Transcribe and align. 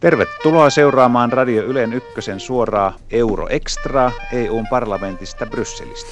Tervetuloa 0.00 0.70
seuraamaan 0.70 1.32
Radio 1.32 1.62
Ylen 1.62 1.92
Ykkösen 1.92 2.40
suoraa 2.40 2.96
Euro 3.10 3.48
Extra 3.48 4.12
EUn 4.32 4.66
parlamentista 4.70 5.46
Brysselistä. 5.46 6.10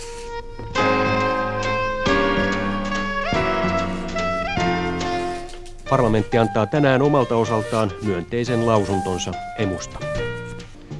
Parlamentti 5.91 6.39
antaa 6.39 6.67
tänään 6.67 7.03
omalta 7.03 7.37
osaltaan 7.37 7.91
myönteisen 8.03 8.67
lausuntonsa 8.67 9.33
emusta. 9.59 9.99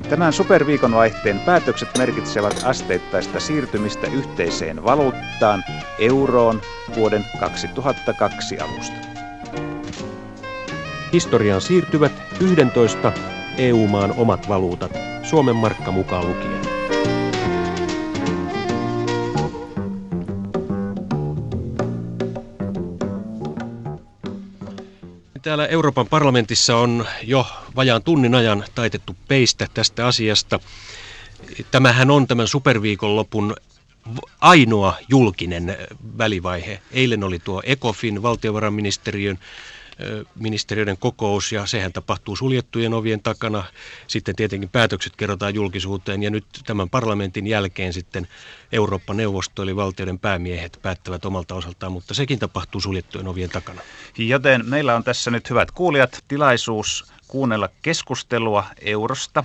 Tämän 0.09 0.33
superviikon 0.33 0.93
vaihteen 0.93 1.41
päätökset 1.41 1.89
merkitsevät 1.99 2.63
asteittaista 2.65 3.41
siirtymistä 3.41 4.07
yhteiseen 4.07 4.85
valuuttaan, 4.85 5.65
euroon, 5.99 6.61
vuoden 6.97 7.25
2002 7.41 8.59
alusta. 8.61 8.97
Historiaan 11.13 11.61
siirtyvät 11.61 12.28
11 12.41 13.13
EU-maan 13.59 14.15
omat 14.17 14.49
valuutat, 14.49 14.93
Suomen 15.23 15.57
markka 15.57 15.93
mukaan 15.93 16.29
lukien. 16.29 16.61
Täällä 25.43 25.67
Euroopan 25.67 26.07
parlamentissa 26.07 26.77
on 26.77 27.07
jo 27.23 27.47
vajaan 27.77 28.03
tunnin 28.03 28.35
ajan 28.35 28.65
taitettu 28.75 29.17
peistä 29.29 29.67
tästä 29.75 30.07
asiasta. 30.07 30.61
Tämähän 31.71 32.11
on 32.11 32.27
tämän 32.27 32.49
superviikonlopun 32.49 33.57
ainoa 34.41 34.95
julkinen 35.09 35.77
välivaihe. 36.19 36.81
Eilen 36.93 37.25
oli 37.25 37.39
tuo 37.39 37.63
ECOFIN, 37.65 38.23
valtiovarainministeriön 38.23 39.39
ministeriöiden 40.35 40.99
kokous 40.99 41.53
ja 41.53 41.67
sehän 41.67 41.93
tapahtuu 41.93 42.37
suljettujen 42.37 42.95
ovien 42.95 43.23
takana. 43.23 43.65
Sitten 44.07 44.37
tietenkin 44.37 44.69
päätökset 44.69 45.17
kerrotaan 45.17 45.55
julkisuuteen 45.55 46.23
ja 46.23 46.31
nyt 46.31 46.45
tämän 46.67 46.91
parlamentin 46.91 47.47
jälkeen 47.47 47.93
sitten 47.93 48.29
Eurooppa-neuvosto 48.73 49.63
eli 49.63 49.77
valtioiden 49.77 50.19
päämiehet 50.19 50.79
päättävät 50.83 51.25
omalta 51.25 51.55
osaltaan, 51.55 51.93
mutta 51.93 52.15
sekin 52.15 52.39
tapahtuu 52.39 52.81
suljettujen 52.81 53.29
ovien 53.29 53.51
takana. 53.51 53.81
Joten 54.19 54.65
meillä 54.67 54.97
on 54.97 55.05
tässä 55.05 55.31
nyt 55.31 55.51
hyvät 55.51 55.71
kuulijat 55.71 56.25
tilaisuus 56.29 57.13
kuunnella 57.29 57.69
keskustelua 57.83 58.65
eurosta 58.81 59.45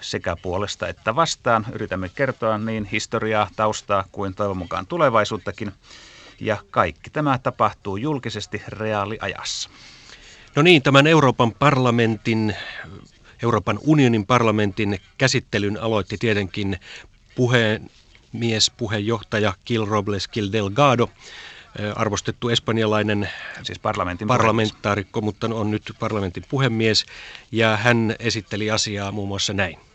sekä 0.00 0.36
puolesta 0.42 0.88
että 0.88 1.16
vastaan. 1.16 1.66
Yritämme 1.72 2.08
kertoa 2.08 2.58
niin 2.58 2.84
historiaa, 2.84 3.50
taustaa 3.56 4.04
kuin 4.12 4.34
toivon 4.34 4.56
mukaan 4.56 4.86
tulevaisuuttakin 4.86 5.72
ja 6.40 6.56
kaikki 6.70 7.10
tämä 7.10 7.38
tapahtuu 7.38 7.96
julkisesti 7.96 8.62
reaaliajassa. 8.68 9.70
No 10.56 10.62
niin, 10.62 10.82
tämän 10.82 11.06
Euroopan 11.06 11.52
parlamentin, 11.52 12.56
Euroopan 13.42 13.78
unionin 13.82 14.26
parlamentin 14.26 14.98
käsittelyn 15.18 15.80
aloitti 15.80 16.18
tietenkin 16.18 16.80
puhemies, 17.34 18.70
puheenjohtaja 18.76 19.52
Gil 19.66 19.84
Robles 19.86 20.28
Gil 20.28 20.52
Delgado, 20.52 21.08
arvostettu 21.96 22.48
espanjalainen 22.48 23.30
siis 23.62 23.78
parlamentin 23.78 24.28
parlamentaarikko, 24.28 25.20
mutta 25.20 25.46
on 25.52 25.70
nyt 25.70 25.92
parlamentin 25.98 26.44
puhemies, 26.48 27.06
ja 27.52 27.76
hän 27.76 28.14
esitteli 28.18 28.70
asiaa 28.70 29.12
muun 29.12 29.28
muassa 29.28 29.52
näin. 29.52 29.85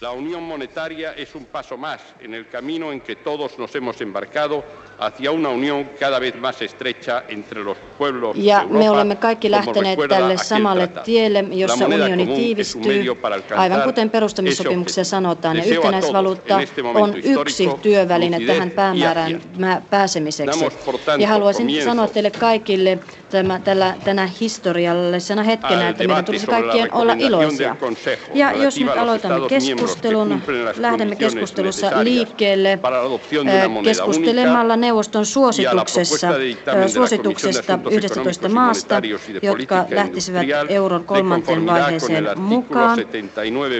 La 0.00 0.12
unión 0.12 0.42
monetaria 0.42 1.12
es 1.14 1.34
un 1.34 1.46
paso 1.46 1.78
más 1.78 2.00
en 2.20 2.34
el 2.34 2.50
camino 2.50 2.92
en 2.92 3.00
que 3.00 3.16
todos 3.16 3.58
nos 3.58 3.74
hemos 3.76 3.98
embarcado 4.02 4.62
hacia 4.98 5.30
una 5.30 5.48
unión 5.48 5.88
cada 5.98 6.18
vez 6.18 6.34
más 6.38 6.60
estrecha 6.60 7.24
entre 7.28 7.64
los 7.64 7.78
pueblos 7.96 8.36
ja 8.36 8.60
Europa, 8.60 8.78
me 8.78 8.90
olemme 8.90 9.16
kaikki 9.16 9.50
lähteneet 9.50 9.98
tälle 10.08 10.36
samalle 10.36 10.86
tielle, 11.04 11.44
jossa 11.50 11.86
unioni 11.86 12.26
tiivistyy, 12.26 13.04
aivan 13.56 13.82
kuten 13.82 14.10
perustamissopimuksessa 14.10 15.04
sanotaan, 15.04 15.56
ja 15.56 15.64
yhtenäisvaluutta 15.64 16.58
on 16.94 17.14
yksi 17.24 17.68
työväline 17.82 18.40
tähän 18.46 18.70
päämäärään 18.70 19.40
pääsemiseksi. 19.90 20.64
Ja 21.18 21.28
haluaisin 21.28 21.84
sanoa 21.84 22.08
teille 22.08 22.30
kaikille 22.30 22.98
tämä, 23.30 23.60
tällä, 23.60 23.94
tänä 24.04 24.28
historiallisena 24.40 25.42
hetkenä, 25.42 25.88
että 25.88 26.06
meidän 26.06 26.24
tulisi 26.24 26.46
kaikkien 26.46 26.94
olla 26.94 27.12
iloisia. 27.18 27.76
Ja 28.34 28.52
jos 28.52 28.80
nyt 28.80 28.96
aloitamme 28.96 29.48
keskustelun, 29.48 30.42
lähdemme 30.76 31.16
keskustelussa 31.16 32.04
liikkeelle 32.04 32.78
keskustelemalla 33.84 34.76
neuvoston 34.76 35.26
suosituksessa, 35.26 36.28
suosituksesta 36.86 37.78
11 37.90 38.48
maasta, 38.48 39.02
jotka 39.42 39.86
lähtisivät 39.90 40.46
euron 40.68 41.04
kolmanteen 41.04 41.66
vaiheeseen 41.66 42.40
mukaan. 42.40 42.98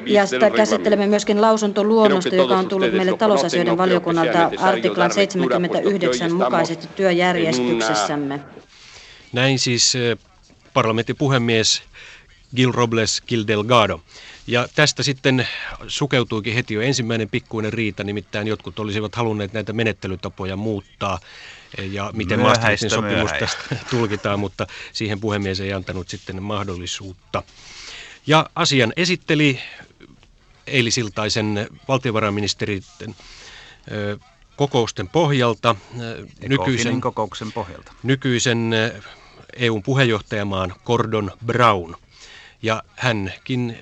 Ja 0.07 0.27
sitä 0.27 0.51
käsittelemme 0.51 1.07
myöskin 1.07 1.41
lausuntoluonnosta, 1.41 2.35
joka 2.35 2.59
on 2.59 2.69
tullut 2.69 2.93
meille 2.93 3.17
talousasioiden 3.17 3.79
valiokunnalta 3.79 4.51
artiklan 4.59 5.11
79 5.11 6.33
mukaisesti 6.33 6.89
työjärjestyksessämme. 6.97 8.41
Näin 9.33 9.59
siis 9.59 9.93
parlamentin 10.75 11.17
puhemies 11.17 11.83
Gil 12.57 12.73
Robles 12.73 13.23
Gil 13.29 13.45
Delgado. 13.47 14.01
Ja 14.47 14.69
tästä 14.75 15.03
sitten 15.03 15.49
sukeutuikin 15.89 16.55
heti 16.55 16.75
jo 16.75 16.81
ensimmäinen 16.81 17.29
pikkuinen 17.29 17.73
riita, 17.73 18.05
nimittäin 18.05 18.47
jotkut 18.47 18.79
olisivat 18.79 19.15
halunneet 19.15 19.53
näitä 19.53 19.73
menettelytapoja 19.73 20.57
muuttaa 20.57 21.19
ja 21.91 22.11
miten 22.15 22.41
Maastrichtin 22.41 22.91
sopimus 22.91 23.31
tästä 23.39 23.77
tulkitaan, 23.91 24.41
mutta 24.41 24.67
siihen 24.93 25.21
puhemies 25.21 25.61
ei 25.61 25.73
antanut 25.73 26.09
sitten 26.09 26.43
mahdollisuutta. 26.43 27.43
Ja 28.27 28.51
asian 28.55 28.93
esitteli 28.97 29.61
eilisiltaisen 30.67 31.67
valtiovarainministerin 31.89 32.83
kokousten 34.57 35.09
pohjalta, 35.09 35.75
nykyisen, 36.49 37.01
kokouksen 37.01 37.53
pohjalta. 37.53 37.93
nykyisen 38.03 38.71
EUn 39.57 39.83
puheenjohtajamaan 39.83 40.75
Gordon 40.85 41.33
Brown. 41.47 41.95
Ja 42.63 42.83
hänkin 42.97 43.79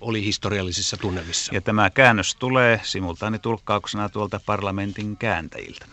oli 0.00 0.24
historiallisissa 0.24 0.96
tunnelmissa. 0.96 1.54
Ja 1.54 1.60
tämä 1.60 1.90
käännös 1.90 2.34
tulee 2.34 2.80
simultaanitulkkauksena 2.82 4.08
tuolta 4.08 4.40
parlamentin 4.46 5.16
kääntäjiltä. 5.16 5.86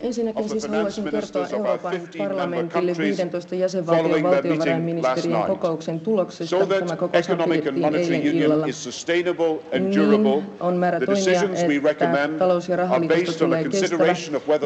Ensinnäkin 0.00 0.48
siis 0.48 0.68
haluaisin 0.68 1.04
kertoa 1.04 1.46
Euroopan 1.52 2.00
parlamentille 2.18 2.94
15 2.98 3.54
jäsenvaltion 3.54 4.22
valtiovarainministerien 4.22 5.42
kokouksen 5.46 6.00
tuloksesta. 6.00 6.66
Tämä 6.66 6.96
kokous 6.96 7.26
pidettiin 7.26 7.94
eilen 7.94 8.22
illalla. 8.22 8.66
Niin 8.66 10.44
on 10.60 10.76
määrä 10.76 11.00
toimia, 11.00 11.90
että 11.90 12.28
talous- 12.38 12.68
ja 12.68 12.76
rahaliitosta 12.76 13.44
tulee 13.44 13.64
kestävä 13.64 14.06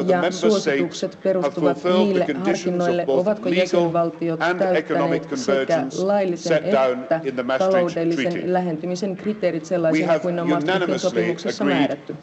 ja 0.07 0.31
suositukset 0.31 1.17
perustuvat 1.23 1.77
niille 1.83 2.25
harkinnoille, 2.45 3.05
ovatko 3.07 3.49
jäsenvaltiot 3.49 4.39
täyttäneet 4.39 5.27
sekä 5.35 5.85
laillisen 6.03 6.63
että 6.63 7.21
taloudellisen 7.59 8.53
lähentymisen 8.53 9.17
kriteerit 9.17 9.65
sellaisina 9.65 10.19
kuin 10.19 10.35
ne 10.35 10.41
on 10.41 10.49
Maastrichtin 10.49 10.99
sopimuksessa 10.99 11.63
määrätty. 11.63 12.15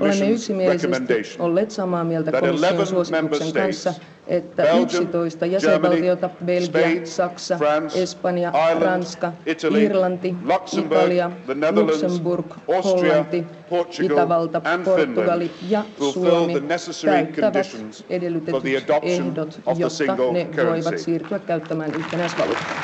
Olemme 0.00 0.30
yksimielisesti 0.30 1.36
olleet 1.38 1.70
samaa 1.70 2.04
mieltä 2.04 2.32
komission 2.48 2.86
suosituksen 2.86 3.52
kanssa, 3.52 3.94
että 4.26 4.72
11 4.72 5.46
jäsenvaltiota, 5.46 6.30
Belgia, 6.44 7.06
Saksa, 7.06 7.58
Espanja, 7.94 8.52
Ranska, 8.80 9.32
Irlanti, 9.80 10.34
Italia, 10.78 11.30
Luxemburg, 11.74 12.46
Hollanti, 12.84 13.44
Itävalta, 14.02 14.62
Portugali 14.84 15.50
ja 15.68 15.84
Suomi 16.12 16.54
täyttävät 17.04 17.66
edellytetyt 18.10 18.62
ehdot, 19.02 19.60
jotta 19.76 20.16
ne 20.32 20.66
voivat 20.66 20.98
siirtyä 20.98 21.38
käyttämään 21.38 21.94
yhtenäisvaluuttaa. 21.94 22.82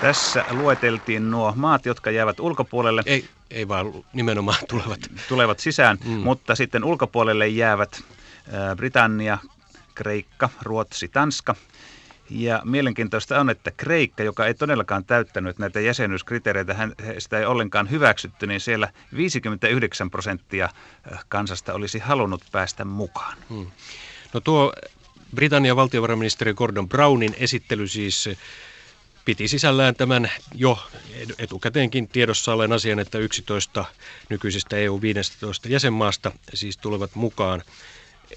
Tässä 0.00 0.44
lueteltiin 0.50 1.30
nuo 1.30 1.52
maat, 1.56 1.86
jotka 1.86 2.10
jäävät 2.10 2.40
ulkopuolelle. 2.40 3.02
Ei, 3.06 3.24
ei 3.52 3.68
vaan 3.68 3.92
nimenomaan 4.12 4.58
tulevat. 4.70 5.00
Tulevat 5.28 5.58
sisään, 5.60 5.98
mm. 6.04 6.10
mutta 6.10 6.54
sitten 6.54 6.84
ulkopuolelle 6.84 7.48
jäävät 7.48 8.02
Britannia, 8.76 9.38
Kreikka, 9.94 10.48
Ruotsi, 10.62 11.08
Tanska. 11.08 11.54
Ja 12.30 12.62
mielenkiintoista 12.64 13.40
on, 13.40 13.50
että 13.50 13.70
Kreikka, 13.70 14.22
joka 14.22 14.46
ei 14.46 14.54
todellakaan 14.54 15.04
täyttänyt 15.04 15.58
näitä 15.58 15.80
jäsenyyskriteereitä, 15.80 16.74
hän, 16.74 16.92
sitä 17.18 17.38
ei 17.38 17.44
ollenkaan 17.44 17.90
hyväksytty, 17.90 18.46
niin 18.46 18.60
siellä 18.60 18.88
59 19.16 20.10
prosenttia 20.10 20.68
kansasta 21.28 21.74
olisi 21.74 21.98
halunnut 21.98 22.42
päästä 22.52 22.84
mukaan. 22.84 23.36
Hmm. 23.48 23.66
No 24.32 24.40
tuo 24.40 24.72
Britannian 25.34 25.76
valtiovarainministeri 25.76 26.54
Gordon 26.54 26.88
Brownin 26.88 27.34
esittely 27.38 27.88
siis 27.88 28.28
piti 29.24 29.48
sisällään 29.48 29.94
tämän 29.94 30.30
jo 30.54 30.78
etukäteenkin 31.38 32.08
tiedossa 32.08 32.52
olleen 32.52 32.72
asian, 32.72 32.98
että 32.98 33.18
11 33.18 33.84
nykyisistä 34.28 34.76
EU-15 34.76 35.68
jäsenmaasta 35.70 36.32
siis 36.54 36.76
tulevat 36.76 37.14
mukaan 37.14 37.62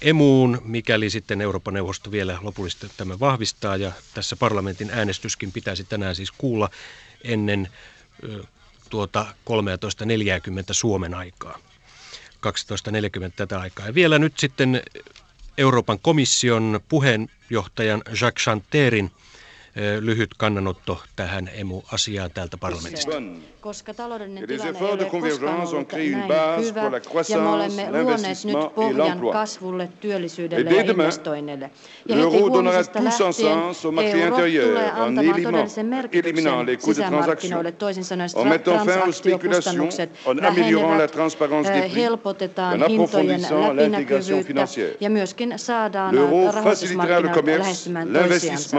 emuun, 0.00 0.62
mikäli 0.64 1.10
sitten 1.10 1.40
Euroopan 1.40 1.74
neuvosto 1.74 2.10
vielä 2.10 2.38
lopullisesti 2.40 2.90
tämä 2.96 3.20
vahvistaa. 3.20 3.76
Ja 3.76 3.92
tässä 4.14 4.36
parlamentin 4.36 4.90
äänestyskin 4.90 5.52
pitäisi 5.52 5.84
tänään 5.84 6.14
siis 6.14 6.32
kuulla 6.32 6.70
ennen 7.24 7.68
tuota 8.90 9.26
13.40 9.50 9.54
Suomen 10.70 11.14
aikaa. 11.14 11.58
12.40 12.46 13.32
tätä 13.36 13.60
aikaa. 13.60 13.86
Ja 13.86 13.94
vielä 13.94 14.18
nyt 14.18 14.38
sitten 14.38 14.82
Euroopan 15.58 15.98
komission 15.98 16.80
puheenjohtajan 16.88 18.02
Jacques 18.20 18.44
Chanterin 18.44 19.10
lyhyt 20.00 20.30
kannanotto 20.38 21.02
tähän 21.16 21.50
emu-asiaan 21.54 22.30
täältä 22.30 22.56
parlamentista. 22.56 23.12
Koska 23.60 23.94
taloudellinen 23.94 24.46
tilanne 24.48 24.78
ei 24.78 24.86
ole 24.86 25.04
koskaan 25.04 25.56
ollut 25.56 25.92
näin 25.92 26.14
hyvä, 26.64 27.00
ja 27.28 27.38
me 27.38 27.48
olemme 27.48 28.02
luoneet 28.02 28.44
nyt 28.44 28.74
pohjan 28.74 29.20
kasvulle, 29.32 29.88
työllisyydelle 30.00 30.70
ja 30.70 30.80
investoinneille. 30.82 31.70
Ja 32.08 32.16
heti 32.16 32.38
huomisesta 32.38 33.04
lähtien 33.04 34.22
euro 34.22 34.36
tulee 34.46 34.90
antamaan 34.90 35.42
todellisen 35.42 35.86
merkityksen 35.86 36.44
sisämarkkinoille, 36.80 37.72
toisin 37.72 38.04
sanoen 38.04 38.30
transaktiokustannukset 38.64 40.10
vähenevät, 40.42 41.94
helpotetaan 41.94 42.86
hintojen 42.88 43.42
läpinäkyvyyttä 43.42 44.66
ja 45.00 45.10
myöskin 45.10 45.54
saadaan 45.56 46.14
rahoitusmarkkinat 46.54 47.44
lähestymään 47.58 48.08
toisiansa. 48.08 48.76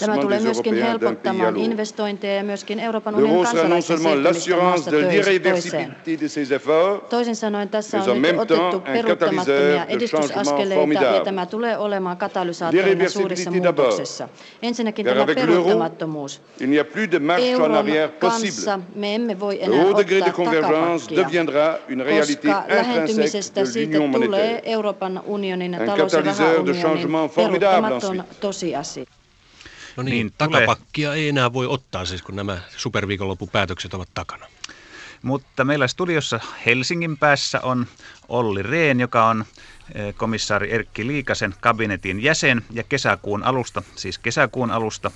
Tämä 0.00 0.18
tulee 0.18 0.40
myöskin 0.40 0.74
helpottamaan 0.74 1.56
investointeja 1.56 2.34
ja 2.34 2.44
myöskin 2.44 2.80
Euroopan 2.80 3.14
unionin 3.14 3.44
kansalaisten 3.44 3.98
siirtymistä 3.98 4.56
maasta 4.56 4.90
toiseen. 5.42 5.96
Toisin 7.10 7.36
sanoen 7.36 7.68
tässä 7.68 8.02
on 8.02 8.22
nyt 8.22 8.38
otettu 8.38 8.80
peruuttamattomia 8.80 9.84
edistysaskeleita 9.86 11.04
ja 11.04 11.24
tämä 11.24 11.46
tulee 11.46 11.78
olemaan 11.78 12.16
katalysaattorina 12.16 13.08
suurissa 13.08 13.50
muutoksissa. 13.50 14.28
Ensinnäkin 14.62 15.06
tämä 15.06 15.26
peruuttamattomuus. 15.26 16.42
Euron 17.38 17.86
kanssa 18.18 18.80
me 18.94 19.14
emme 19.14 19.40
voi 19.40 19.62
enää 19.62 19.80
ottaa 19.86 20.04
takapakkia, 20.20 21.44
koska 22.06 22.64
lähentymisestä 22.68 23.64
siitä 23.64 23.98
tulee 24.12 24.62
Euroopan 24.64 25.22
unionin 25.26 25.76
talous- 25.86 26.12
ja 26.12 26.20
rahaunionin 26.22 27.30
peruuttamaton 27.36 28.24
tosiasia. 28.40 29.04
No 29.96 30.02
niin, 30.02 30.12
niin 30.12 30.34
takapakkia 30.38 31.08
tulee... 31.08 31.20
ei 31.20 31.28
enää 31.28 31.52
voi 31.52 31.66
ottaa 31.66 32.04
siis, 32.04 32.22
kun 32.22 32.36
nämä 32.36 32.58
superviikonloppupäätökset 32.76 33.94
ovat 33.94 34.08
takana. 34.14 34.46
Mutta 35.22 35.64
meillä 35.64 35.88
studiossa 35.88 36.40
Helsingin 36.66 37.18
päässä 37.18 37.60
on 37.60 37.86
Olli 38.28 38.62
Rehn, 38.62 39.00
joka 39.00 39.28
on 39.28 39.44
eh, 39.94 40.14
komissaari 40.14 40.72
Erkki 40.72 41.06
Liikasen 41.06 41.54
kabinetin 41.60 42.22
jäsen 42.22 42.64
ja 42.70 42.82
kesäkuun 42.82 43.42
alusta, 43.42 43.82
siis 43.96 44.18
kesäkuun 44.18 44.70
alusta 44.70 45.10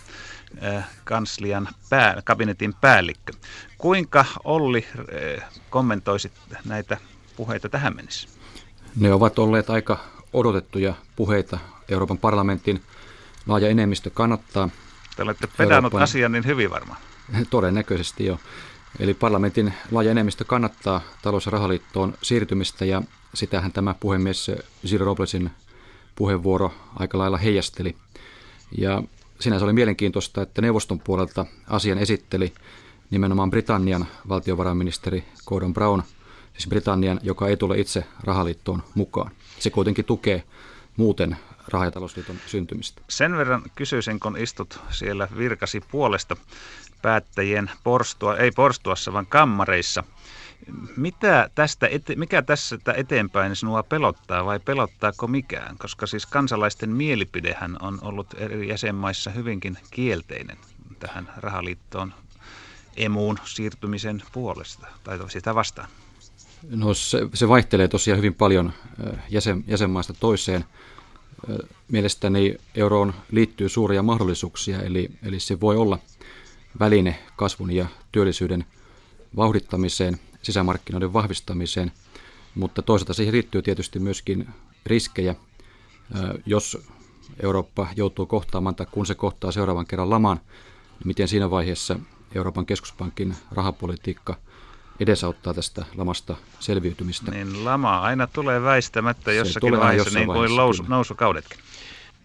eh, 0.61 0.85
kanslian 1.05 1.69
pää, 1.91 2.23
kabinetin 2.25 2.75
päällikkö. 2.75 3.33
Kuinka 3.79 4.25
Olli 4.45 4.87
eh, 5.13 5.43
kommentoisit 5.71 6.33
näitä 6.65 6.97
puheita 7.37 7.69
tähän 7.69 7.97
mennessä? 7.97 8.29
Ne 8.97 9.13
ovat 9.13 9.39
olleet 9.39 9.71
aika 9.71 9.99
odotettuja 10.33 10.95
puheita 11.17 11.59
Euroopan 11.89 12.19
parlamentin 12.19 12.83
laaja 13.49 13.69
enemmistö 13.69 14.11
kannattaa. 14.11 14.69
Te 15.17 15.23
olette 15.23 15.49
pedannut 15.57 15.95
asian 15.95 16.33
niin 16.33 16.47
hyvin 16.47 16.71
varmaan. 16.71 17.01
Todennäköisesti 17.51 18.27
jo. 18.27 18.39
Eli 18.99 19.15
parlamentin 19.15 19.75
laaja 19.91 20.11
enemmistö 20.11 20.45
kannattaa 20.45 21.01
talous- 21.23 21.47
ja 21.47 21.51
rahaliittoon 21.51 22.15
siirtymistä 22.23 22.85
ja 22.85 23.03
sitähän 23.35 23.73
tämä 23.73 23.95
puhemies 24.01 24.51
Zero 24.87 25.07
Roblesin 25.07 25.51
puheenvuoro 26.17 26.75
aika 26.97 27.19
lailla 27.19 27.37
heijasteli. 27.37 27.97
Ja 28.79 29.03
sinänsä 29.41 29.65
oli 29.65 29.73
mielenkiintoista, 29.73 30.43
että 30.43 30.63
neuvoston 30.63 31.01
puolelta 31.01 31.47
asian 31.69 31.99
esitteli 31.99 32.53
nimenomaan 33.11 33.51
Britannian 33.51 34.07
valtiovarainministeri 34.29 35.25
Gordon 35.47 35.75
Brown, 35.75 36.03
siis 36.53 36.69
Britannian, 36.69 37.21
joka 37.23 37.49
ei 37.49 37.57
tule 37.57 37.79
itse 37.79 38.05
rahaliittoon 38.25 38.83
mukaan. 38.95 39.31
Se 39.59 39.71
kuitenkin 39.71 40.05
tukee 40.05 40.43
muuten 40.97 41.37
raha- 41.73 41.85
ja 41.85 41.91
talousliiton 41.91 42.37
syntymistä. 42.47 43.03
Sen 43.09 43.37
verran 43.37 43.63
kysyisin, 43.75 44.21
kun 44.21 44.37
istut 44.37 44.81
siellä 44.91 45.29
virkasi 45.37 45.81
puolesta 45.91 46.37
päättäjien 47.03 47.71
porstua, 47.85 48.37
ei 48.37 48.51
porstuassa, 48.51 49.13
vaan 49.13 49.27
kammareissa. 49.27 50.05
Mitä 50.97 51.51
tästä, 51.55 51.87
ete, 51.87 52.17
mikä 52.17 52.43
tässä 52.43 52.79
eteenpäin 52.97 53.57
sinua 53.57 53.83
pelottaa 53.83 54.45
vai 54.45 54.61
pelottaako 54.61 55.27
mikään? 55.27 55.79
Koska 55.79 56.07
siis 56.07 56.27
kansalaisten 56.27 56.91
mielipidehän 56.91 57.77
on 57.81 57.99
ollut 58.03 58.27
eri 58.37 58.69
jäsenmaissa 58.69 59.31
hyvinkin 59.31 59.79
kielteinen 59.91 60.59
tähän 60.99 61.33
rahaliittoon 61.37 62.15
emuun 62.97 63.39
siirtymisen 63.45 64.23
puolesta 64.33 64.87
tai 65.05 65.31
sitä 65.31 65.55
vastaan. 65.55 65.89
No 66.71 66.95
se, 66.95 67.29
se 67.35 67.49
vaihtelee 67.49 67.89
tosiaan 67.89 68.19
hyvin 68.19 68.35
paljon 68.35 68.73
jäsen, 69.29 69.65
jäsenmaista 69.67 70.15
toiseen 70.21 70.65
mielestäni 71.89 72.57
euroon 72.75 73.15
liittyy 73.31 73.69
suuria 73.69 74.03
mahdollisuuksia, 74.03 74.83
eli, 74.83 75.11
eli 75.23 75.41
se 75.41 75.61
voi 75.61 75.77
olla 75.77 75.99
väline 76.81 77.19
kasvun 77.37 77.71
ja 77.71 77.87
työllisyyden 78.13 78.65
vauhdittamiseen, 79.37 80.19
sisämarkkinoiden 80.43 81.13
vahvistamiseen, 81.13 81.93
mutta 82.55 82.83
toisaalta 82.83 83.15
siihen 83.15 83.35
liittyy 83.35 83.63
tietysti 83.63 83.99
myöskin 83.99 84.49
riskejä. 84.87 85.35
Jos 86.47 86.79
Eurooppa 87.43 87.89
joutuu 87.97 88.27
kohtaamaan 88.27 88.75
tai 88.75 88.87
kun 88.91 89.07
se 89.07 89.15
kohtaa 89.15 89.53
seuraavan 89.53 89.87
kerran 89.87 90.11
laman, 90.11 90.41
niin 90.99 91.07
miten 91.07 91.29
siinä 91.29 91.51
vaiheessa 91.51 91.99
Euroopan 92.35 92.67
keskuspankin 92.67 93.35
rahapolitiikka– 93.53 94.37
edesauttaa 95.01 95.55
tästä 95.55 95.85
lamasta 95.97 96.37
selviytymistä. 96.61 97.31
Niin 97.31 97.65
lama 97.65 98.01
aina 98.01 98.27
tulee 98.27 98.63
väistämättä 98.63 99.33
jossakin 99.33 99.69
tulee 99.69 99.81
vaiheessa, 99.81 100.09
jossain 100.09 100.21
niin 100.21 100.27
kuin 100.27 100.57
vaiheessa, 100.57 100.85
nousukaudetkin. 100.89 101.59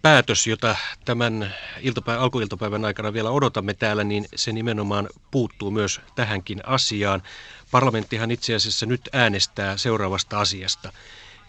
Päätös, 0.01 0.47
jota 0.47 0.75
tämän 1.05 1.53
iltapäivän, 1.79 2.23
alkuiltapäivän 2.23 2.85
aikana 2.85 3.13
vielä 3.13 3.31
odotamme 3.31 3.73
täällä, 3.73 4.03
niin 4.03 4.25
se 4.35 4.51
nimenomaan 4.51 5.09
puuttuu 5.31 5.71
myös 5.71 6.01
tähänkin 6.15 6.61
asiaan. 6.65 7.23
Parlamenttihan 7.71 8.31
itse 8.31 8.55
asiassa 8.55 8.85
nyt 8.85 9.09
äänestää 9.13 9.77
seuraavasta 9.77 10.39
asiasta. 10.39 10.91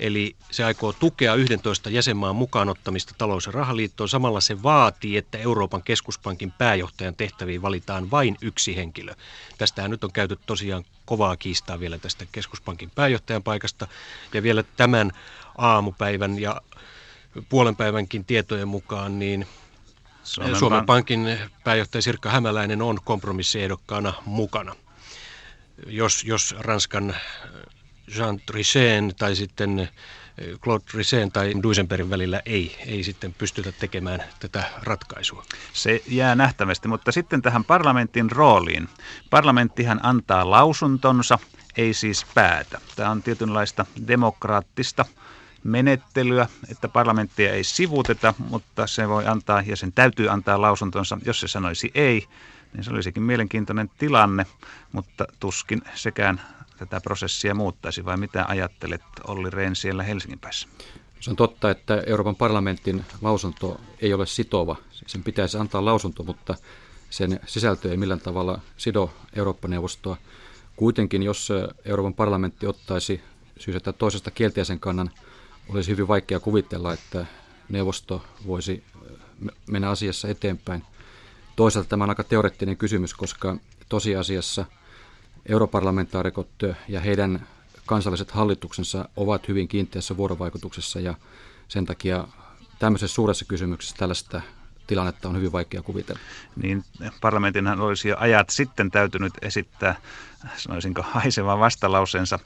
Eli 0.00 0.36
se 0.50 0.64
aikoo 0.64 0.92
tukea 0.92 1.34
11 1.34 1.90
jäsenmaan 1.90 2.36
mukaanottamista 2.36 3.14
talous- 3.18 3.46
ja 3.46 3.52
rahaliittoon. 3.52 4.08
Samalla 4.08 4.40
se 4.40 4.62
vaatii, 4.62 5.16
että 5.16 5.38
Euroopan 5.38 5.82
keskuspankin 5.82 6.52
pääjohtajan 6.52 7.14
tehtäviin 7.14 7.62
valitaan 7.62 8.10
vain 8.10 8.36
yksi 8.40 8.76
henkilö. 8.76 9.14
Tästähän 9.58 9.90
nyt 9.90 10.04
on 10.04 10.12
käyty 10.12 10.38
tosiaan 10.46 10.84
kovaa 11.04 11.36
kiistaa 11.36 11.80
vielä 11.80 11.98
tästä 11.98 12.26
keskuspankin 12.32 12.90
pääjohtajan 12.94 13.42
paikasta. 13.42 13.88
Ja 14.34 14.42
vielä 14.42 14.64
tämän 14.76 15.12
aamupäivän 15.58 16.38
ja 16.38 16.60
puolen 17.48 17.76
päivänkin 17.76 18.24
tietojen 18.24 18.68
mukaan, 18.68 19.18
niin 19.18 19.46
Suomen, 20.24 20.56
Suomen 20.56 20.86
Pankin 20.86 21.38
pääjohtaja 21.64 22.02
Sirkka 22.02 22.30
Hämäläinen 22.30 22.82
on 22.82 22.98
kompromissiehdokkaana 23.04 24.12
mukana. 24.24 24.76
Jos, 25.86 26.24
jos 26.24 26.54
Ranskan 26.58 27.16
Jean 28.16 28.40
Trichet 28.46 29.16
tai 29.18 29.36
sitten 29.36 29.78
eh, 29.80 29.90
Claude 30.60 30.84
Trichet 30.90 31.32
tai 31.32 31.52
Duisenbergin 31.62 32.10
välillä 32.10 32.42
ei, 32.46 32.76
ei 32.86 33.04
sitten 33.04 33.34
pystytä 33.38 33.72
tekemään 33.72 34.22
tätä 34.40 34.64
ratkaisua. 34.82 35.44
Se 35.72 36.02
jää 36.06 36.34
nähtävästi, 36.34 36.88
mutta 36.88 37.12
sitten 37.12 37.42
tähän 37.42 37.64
parlamentin 37.64 38.30
rooliin. 38.30 38.88
Parlamenttihan 39.30 40.00
antaa 40.02 40.50
lausuntonsa, 40.50 41.38
ei 41.76 41.94
siis 41.94 42.26
päätä. 42.34 42.80
Tämä 42.96 43.10
on 43.10 43.22
tietynlaista 43.22 43.86
demokraattista 44.06 45.04
menettelyä, 45.64 46.48
että 46.68 46.88
parlamenttia 46.88 47.52
ei 47.52 47.64
sivuteta, 47.64 48.34
mutta 48.38 48.86
se 48.86 49.08
voi 49.08 49.26
antaa 49.26 49.62
ja 49.66 49.76
sen 49.76 49.92
täytyy 49.92 50.30
antaa 50.30 50.60
lausuntonsa. 50.60 51.18
Jos 51.24 51.40
se 51.40 51.48
sanoisi 51.48 51.90
ei, 51.94 52.26
niin 52.72 52.84
se 52.84 52.90
olisikin 52.90 53.22
mielenkiintoinen 53.22 53.90
tilanne, 53.98 54.46
mutta 54.92 55.24
tuskin 55.40 55.82
sekään 55.94 56.40
tätä 56.76 57.00
prosessia 57.00 57.54
muuttaisi 57.54 58.04
vai 58.04 58.16
mitä 58.16 58.44
ajattelet 58.48 59.02
Olli 59.26 59.50
Rehn 59.50 59.76
siellä 59.76 60.02
Helsingin 60.02 60.38
päässä? 60.38 60.68
Se 61.20 61.30
on 61.30 61.36
totta, 61.36 61.70
että 61.70 62.02
Euroopan 62.06 62.36
parlamentin 62.36 63.04
lausunto 63.22 63.80
ei 64.00 64.14
ole 64.14 64.26
sitova. 64.26 64.76
Sen 65.06 65.22
pitäisi 65.22 65.58
antaa 65.58 65.84
lausunto, 65.84 66.22
mutta 66.22 66.54
sen 67.10 67.40
sisältö 67.46 67.90
ei 67.90 67.96
millään 67.96 68.20
tavalla 68.20 68.60
sido 68.76 69.10
Eurooppa-neuvostoa. 69.36 70.16
Kuitenkin, 70.76 71.22
jos 71.22 71.48
Euroopan 71.84 72.14
parlamentti 72.14 72.66
ottaisi 72.66 73.20
syystä 73.58 73.92
toisesta 73.92 74.30
kielteisen 74.30 74.80
kannan, 74.80 75.10
olisi 75.68 75.90
hyvin 75.90 76.08
vaikea 76.08 76.40
kuvitella, 76.40 76.92
että 76.92 77.26
neuvosto 77.68 78.24
voisi 78.46 78.84
mennä 79.66 79.90
asiassa 79.90 80.28
eteenpäin. 80.28 80.82
Toisaalta 81.56 81.88
tämä 81.88 82.04
on 82.04 82.10
aika 82.10 82.24
teoreettinen 82.24 82.76
kysymys, 82.76 83.14
koska 83.14 83.56
tosiasiassa– 83.88 84.64
europarlamentaarikot 85.48 86.50
ja 86.88 87.00
heidän 87.00 87.46
kansalliset 87.86 88.30
hallituksensa 88.30 89.08
ovat 89.16 89.48
hyvin 89.48 89.68
kiinteässä 89.68 90.16
vuorovaikutuksessa 90.16 91.00
ja 91.00 91.14
sen 91.68 91.86
takia 91.86 92.28
tämmöisessä 92.78 93.14
suuressa 93.14 93.44
kysymyksessä 93.44 93.96
tällaista 93.98 94.40
tilannetta 94.86 95.28
on 95.28 95.36
hyvin 95.36 95.52
vaikea 95.52 95.82
kuvitella. 95.82 96.20
Niin 96.62 96.84
parlamentinhan 97.20 97.80
olisi 97.80 98.08
jo 98.08 98.16
ajat 98.18 98.50
sitten 98.50 98.90
täytynyt 98.90 99.32
esittää, 99.42 99.96
sanoisinko, 100.56 101.02
haiseva 101.10 101.58
vastalauseensa 101.58 102.38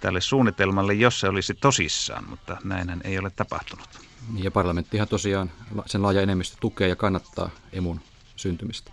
tälle 0.00 0.20
suunnitelmalle, 0.20 0.94
jos 0.94 1.20
se 1.20 1.28
olisi 1.28 1.54
tosissaan, 1.54 2.30
mutta 2.30 2.56
näinhän 2.64 3.00
ei 3.04 3.18
ole 3.18 3.30
tapahtunut. 3.30 3.88
Ja 4.36 4.50
parlamenttihan 4.50 5.08
tosiaan 5.08 5.50
sen 5.86 6.02
laaja 6.02 6.20
enemmistö 6.20 6.56
tukee 6.60 6.88
ja 6.88 6.96
kannattaa 6.96 7.50
emun 7.72 8.00
syntymistä. 8.36 8.92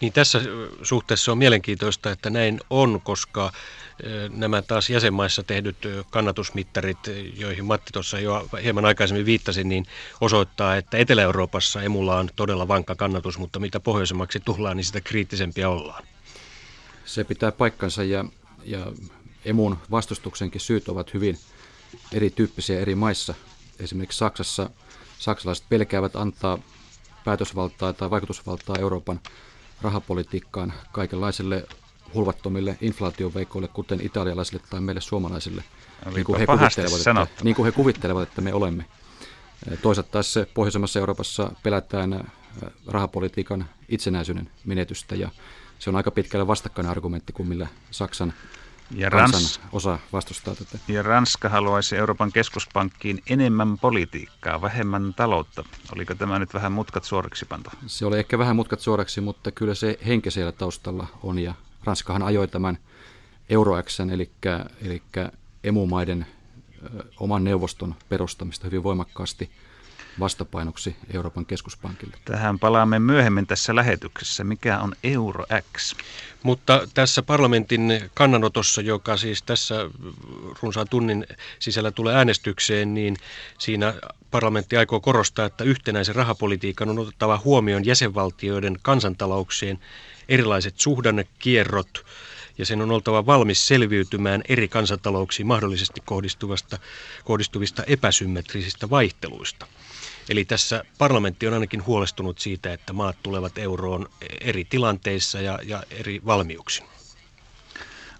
Niin 0.00 0.12
tässä 0.12 0.40
suhteessa 0.82 1.32
on 1.32 1.38
mielenkiintoista, 1.38 2.10
että 2.10 2.30
näin 2.30 2.60
on, 2.70 3.00
koska 3.00 3.52
nämä 4.30 4.62
taas 4.62 4.90
jäsenmaissa 4.90 5.42
tehdyt 5.42 5.76
kannatusmittarit, 6.10 6.98
joihin 7.36 7.64
Matti 7.64 7.92
tuossa 7.92 8.20
jo 8.20 8.48
hieman 8.62 8.84
aikaisemmin 8.84 9.26
viittasi, 9.26 9.64
niin 9.64 9.86
osoittaa, 10.20 10.76
että 10.76 10.96
Etelä-Euroopassa 10.98 11.82
emulla 11.82 12.16
on 12.16 12.28
todella 12.36 12.68
vankka 12.68 12.94
kannatus, 12.94 13.38
mutta 13.38 13.58
mitä 13.58 13.80
pohjoisemmaksi 13.80 14.40
tullaan, 14.40 14.76
niin 14.76 14.84
sitä 14.84 15.00
kriittisempiä 15.00 15.68
ollaan. 15.68 16.04
Se 17.04 17.24
pitää 17.24 17.52
paikkansa 17.52 18.04
ja, 18.04 18.24
ja 18.64 18.92
emun 19.44 19.78
vastustuksenkin 19.90 20.60
syyt 20.60 20.88
ovat 20.88 21.14
hyvin 21.14 21.38
erityyppisiä 22.12 22.80
eri 22.80 22.94
maissa. 22.94 23.34
Esimerkiksi 23.80 24.18
Saksassa 24.18 24.70
saksalaiset 25.18 25.68
pelkäävät 25.68 26.16
antaa 26.16 26.58
päätösvaltaa 27.24 27.92
tai 27.92 28.10
vaikutusvaltaa 28.10 28.76
Euroopan 28.78 29.20
rahapolitiikkaan 29.82 30.72
kaikenlaisille 30.92 31.66
hulvattomille 32.14 32.78
inflaatioveikoille, 32.80 33.68
kuten 33.68 34.00
italialaisille 34.00 34.62
tai 34.70 34.80
meille 34.80 35.00
suomalaisille, 35.00 35.64
niin 36.14 36.24
kuin, 36.24 36.38
he 36.38 36.46
kuvittelevat, 36.46 37.28
että, 37.28 37.44
niin 37.44 37.56
kuin 37.56 37.66
he 37.66 37.72
kuvittelevat, 37.72 38.28
että 38.28 38.40
me 38.40 38.54
olemme. 38.54 38.84
Toisaalta 39.82 40.10
taas 40.10 40.34
pohjoisemmassa 40.54 40.98
Euroopassa 40.98 41.52
pelätään 41.62 42.12
äh, 42.12 42.20
rahapolitiikan 42.86 43.68
itsenäisyyden 43.88 44.50
menetystä 44.64 45.14
ja 45.14 45.30
se 45.78 45.90
on 45.90 45.96
aika 45.96 46.10
pitkälle 46.10 46.46
vastakkainen 46.46 46.90
argumentti 46.90 47.32
kuin 47.32 47.48
millä 47.48 47.66
Saksan 47.90 48.32
ja 48.90 49.10
Rans- 49.10 49.60
osa 49.72 49.98
vastustaa 50.12 50.54
tätä. 50.54 50.78
Ja 50.88 51.02
Ranska 51.02 51.48
haluaisi 51.48 51.96
Euroopan 51.96 52.32
keskuspankkiin 52.32 53.22
enemmän 53.30 53.78
politiikkaa, 53.78 54.62
vähemmän 54.62 55.14
taloutta. 55.14 55.64
Oliko 55.94 56.14
tämä 56.14 56.38
nyt 56.38 56.54
vähän 56.54 56.72
mutkat 56.72 57.04
suoraksi 57.04 57.46
panto? 57.46 57.70
Se 57.86 58.06
oli 58.06 58.18
ehkä 58.18 58.38
vähän 58.38 58.56
mutkat 58.56 58.80
suoraksi, 58.80 59.20
mutta 59.20 59.50
kyllä 59.50 59.74
se 59.74 59.98
henke 60.06 60.30
siellä 60.30 60.52
taustalla 60.52 61.06
on. 61.22 61.38
Ja 61.38 61.54
Ranskahan 61.84 62.22
ajoi 62.22 62.48
tämän 62.48 62.78
Euroaxen, 63.48 64.10
eli, 64.10 64.30
eli 64.82 65.02
emumaiden 65.64 66.26
oman 67.20 67.44
neuvoston 67.44 67.94
perustamista 68.08 68.64
hyvin 68.64 68.82
voimakkaasti– 68.82 69.50
vastapainoksi 70.20 70.96
Euroopan 71.14 71.46
keskuspankille. 71.46 72.16
Tähän 72.24 72.58
palaamme 72.58 72.98
myöhemmin 72.98 73.46
tässä 73.46 73.74
lähetyksessä. 73.74 74.44
Mikä 74.44 74.78
on 74.78 74.96
Euro 75.04 75.44
X? 75.76 75.94
Mutta 76.42 76.88
tässä 76.94 77.22
parlamentin 77.22 78.10
kannanotossa, 78.14 78.80
joka 78.80 79.16
siis 79.16 79.42
tässä 79.42 79.74
runsaan 80.62 80.88
tunnin 80.88 81.26
sisällä 81.58 81.90
tulee 81.90 82.14
äänestykseen, 82.14 82.94
niin 82.94 83.16
siinä 83.58 83.94
parlamentti 84.30 84.76
aikoo 84.76 85.00
korostaa, 85.00 85.46
että 85.46 85.64
yhtenäisen 85.64 86.14
rahapolitiikan 86.14 86.88
on 86.88 86.98
otettava 86.98 87.40
huomioon 87.44 87.86
jäsenvaltioiden 87.86 88.78
kansantalouksien 88.82 89.78
erilaiset 90.28 90.80
suhdannekierrot, 90.80 92.04
ja 92.58 92.66
sen 92.66 92.82
on 92.82 92.90
oltava 92.90 93.26
valmis 93.26 93.66
selviytymään 93.66 94.42
eri 94.48 94.68
kansantalouksiin 94.68 95.46
mahdollisesti 95.46 96.02
kohdistuvasta, 96.04 96.78
kohdistuvista 97.24 97.82
epäsymmetrisistä 97.86 98.90
vaihteluista. 98.90 99.66
Eli 100.28 100.44
tässä 100.44 100.84
parlamentti 100.98 101.46
on 101.46 101.54
ainakin 101.54 101.86
huolestunut 101.86 102.38
siitä, 102.38 102.72
että 102.72 102.92
maat 102.92 103.16
tulevat 103.22 103.58
euroon 103.58 104.08
eri 104.40 104.64
tilanteissa 104.64 105.40
ja, 105.40 105.58
ja 105.62 105.82
eri 105.90 106.20
valmiuksin. 106.26 106.86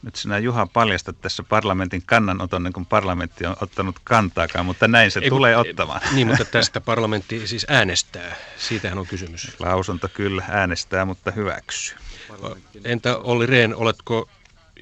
Nyt 0.02 0.16
sinä 0.16 0.38
Juha 0.38 0.66
paljastat 0.66 1.20
tässä 1.20 1.42
parlamentin 1.42 2.02
kannanoton, 2.06 2.62
niin 2.62 2.72
kuin 2.72 2.86
parlamentti 2.86 3.46
on 3.46 3.56
ottanut 3.60 3.96
kantaakaan, 4.04 4.66
mutta 4.66 4.88
näin 4.88 5.10
se 5.10 5.20
Ei, 5.20 5.28
tulee 5.28 5.56
ottamaan. 5.56 6.00
Niin, 6.12 6.26
mutta 6.26 6.44
tästä 6.44 6.80
parlamentti 6.80 7.46
siis 7.46 7.66
äänestää. 7.68 8.36
Siitähän 8.56 8.98
on 8.98 9.06
kysymys. 9.06 9.60
Lausunto 9.60 10.08
kyllä 10.14 10.42
äänestää, 10.48 11.04
mutta 11.04 11.30
hyväksyy. 11.30 11.96
Entä 12.84 13.16
Olli 13.16 13.46
Rehn, 13.46 13.74
oletko 13.74 14.28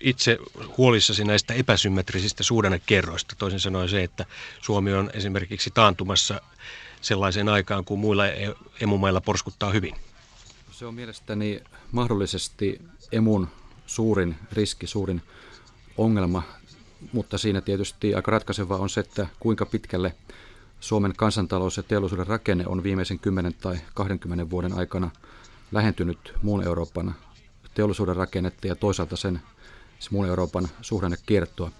itse 0.01 0.39
huolissasi 0.79 1.25
näistä 1.25 1.55
epäsymmetrisistä 1.55 2.43
suhdannekerroista? 2.43 3.35
Toisin 3.39 3.61
sanoen 3.61 3.89
se, 3.89 4.03
että 4.03 4.25
Suomi 4.63 4.93
on 4.95 5.11
esimerkiksi 5.15 5.71
taantumassa 5.75 6.41
sellaiseen 7.05 7.49
aikaan, 7.49 7.85
kun 7.85 7.99
muilla 7.99 8.27
e- 8.27 8.55
emumailla 8.81 9.21
porskuttaa 9.21 9.71
hyvin? 9.71 9.95
Se 10.71 10.87
on 10.87 10.95
mielestäni 10.95 11.61
mahdollisesti 11.93 12.81
emun 13.13 13.49
suurin 13.87 14.37
riski, 14.53 14.87
suurin 14.87 15.23
ongelma, 15.97 16.43
mutta 17.13 17.39
siinä 17.39 17.61
tietysti 17.61 18.15
aika 18.15 18.31
ratkaiseva 18.31 18.77
on 18.77 18.91
se, 18.91 19.01
että 19.01 19.27
kuinka 19.41 19.67
pitkälle 19.67 20.15
Suomen 20.81 21.13
kansantalous 21.17 21.77
ja 21.77 21.83
teollisuuden 21.83 22.27
rakenne 22.27 22.65
on 22.67 22.83
viimeisen 22.83 23.19
10 23.19 23.55
tai 23.55 23.77
20 23.95 24.51
vuoden 24.51 24.79
aikana 24.79 25.11
lähentynyt 25.73 26.35
muun 26.43 26.65
Euroopan 26.65 27.15
teollisuuden 27.75 28.17
rakennetta 28.17 28.67
ja 28.67 28.77
toisaalta 28.77 29.17
sen 29.17 29.41
siis 29.99 30.11
muun 30.11 30.27
Euroopan 30.27 30.69
suhdannekiertoa. 30.81 31.71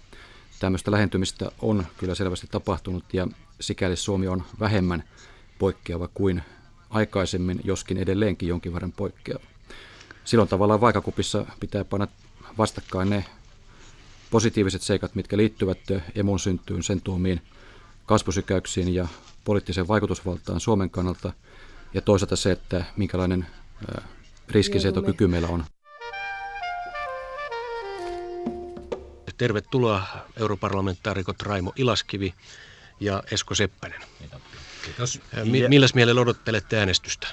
Tämmöistä 0.59 0.91
lähentymistä 0.91 1.51
on 1.61 1.85
kyllä 1.97 2.15
selvästi 2.15 2.47
tapahtunut 2.51 3.13
ja 3.13 3.27
sikäli 3.59 3.95
Suomi 3.95 4.27
on 4.27 4.43
vähemmän 4.59 5.03
poikkeava 5.59 6.07
kuin 6.07 6.43
aikaisemmin, 6.89 7.61
joskin 7.63 7.97
edelleenkin 7.97 8.49
jonkin 8.49 8.73
verran 8.73 8.91
poikkeava. 8.91 9.43
Silloin 10.25 10.49
tavallaan 10.49 10.81
vaikakupissa 10.81 11.45
pitää 11.59 11.85
panna 11.85 12.07
vastakkain 12.57 13.09
ne 13.09 13.25
positiiviset 14.31 14.81
seikat, 14.81 15.15
mitkä 15.15 15.37
liittyvät 15.37 15.79
emun 16.15 16.39
syntyyn, 16.39 16.83
sen 16.83 17.01
tuomiin 17.01 17.41
kasvusykäyksiin 18.05 18.93
ja 18.93 19.07
poliittiseen 19.43 19.87
vaikutusvaltaan 19.87 20.59
Suomen 20.59 20.89
kannalta, 20.89 21.33
ja 21.93 22.01
toisaalta 22.01 22.35
se, 22.35 22.51
että 22.51 22.85
minkälainen 22.97 23.45
riskisetokyky 24.49 25.27
meillä 25.27 25.47
on. 25.47 25.65
Tervetuloa 29.37 30.03
europarlamentaarikot 30.39 31.41
Raimo 31.41 31.73
Ilaskivi 31.75 32.33
ja 32.99 33.23
Esko 33.31 33.55
Seppänen. 33.55 34.01
Kiitos. 34.85 35.21
M- 35.43 35.69
milläs 35.69 35.93
mielellä 35.93 36.21
odottelette 36.21 36.79
äänestystä? 36.79 37.27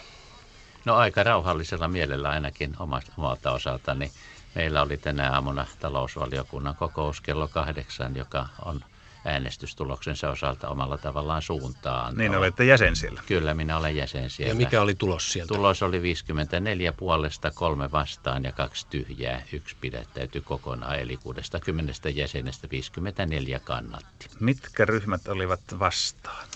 No 0.85 0.95
aika 0.95 1.23
rauhallisella 1.23 1.89
mielellä 1.89 2.29
ainakin 2.29 2.75
omalta 3.17 3.53
osaltani. 3.53 4.13
Meillä 4.55 4.83
oli 4.83 4.97
tänä 4.97 5.33
aamuna 5.33 5.67
talousvaliokunnan 5.79 6.77
kokous 6.77 7.21
kello 7.21 7.49
kahdeksan, 7.49 8.17
joka 8.17 8.49
on 8.65 8.81
äänestystuloksensa 9.25 10.31
osalta 10.31 10.69
omalla 10.69 10.99
tavallaan 10.99 11.43
suuntaan. 11.43 12.17
Niin 12.17 12.37
olette 12.37 12.65
jäsen 12.65 12.97
siellä. 12.97 13.23
Kyllä, 13.27 13.55
minä 13.55 13.77
olen 13.77 13.97
jäsen 13.97 14.31
siellä. 14.31 14.51
Ja 14.51 14.55
mikä 14.55 14.81
oli 14.81 14.95
tulos 14.95 15.33
sieltä? 15.33 15.55
Tulos 15.55 15.83
oli 15.83 16.03
54 16.03 16.93
puolesta, 16.93 17.51
kolme 17.51 17.91
vastaan 17.93 18.45
ja 18.45 18.53
kaksi 18.53 18.87
tyhjää. 18.91 19.43
Yksi 19.53 19.77
pidättäytyi 19.81 20.41
kokonaan, 20.41 20.99
eli 20.99 21.17
60 21.17 22.09
jäsenestä 22.09 22.69
54 22.71 23.61
kannatti. 23.61 24.29
Mitkä 24.41 24.85
ryhmät 24.85 25.29
olivat 25.29 25.61
vastaan? 25.79 26.47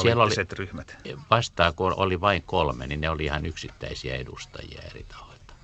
Siellä 0.00 0.22
oli, 0.22 0.34
ryhmät? 0.52 0.96
Vastaan, 1.30 1.74
kun 1.74 1.94
oli 1.96 2.20
vain 2.20 2.42
kolme, 2.42 2.86
niin 2.86 3.00
ne 3.00 3.10
oli 3.10 3.24
ihan 3.24 3.46
yksittäisiä 3.46 4.16
edustajia 4.16 4.82
eri 4.82 5.04
tahoilta. 5.08 5.54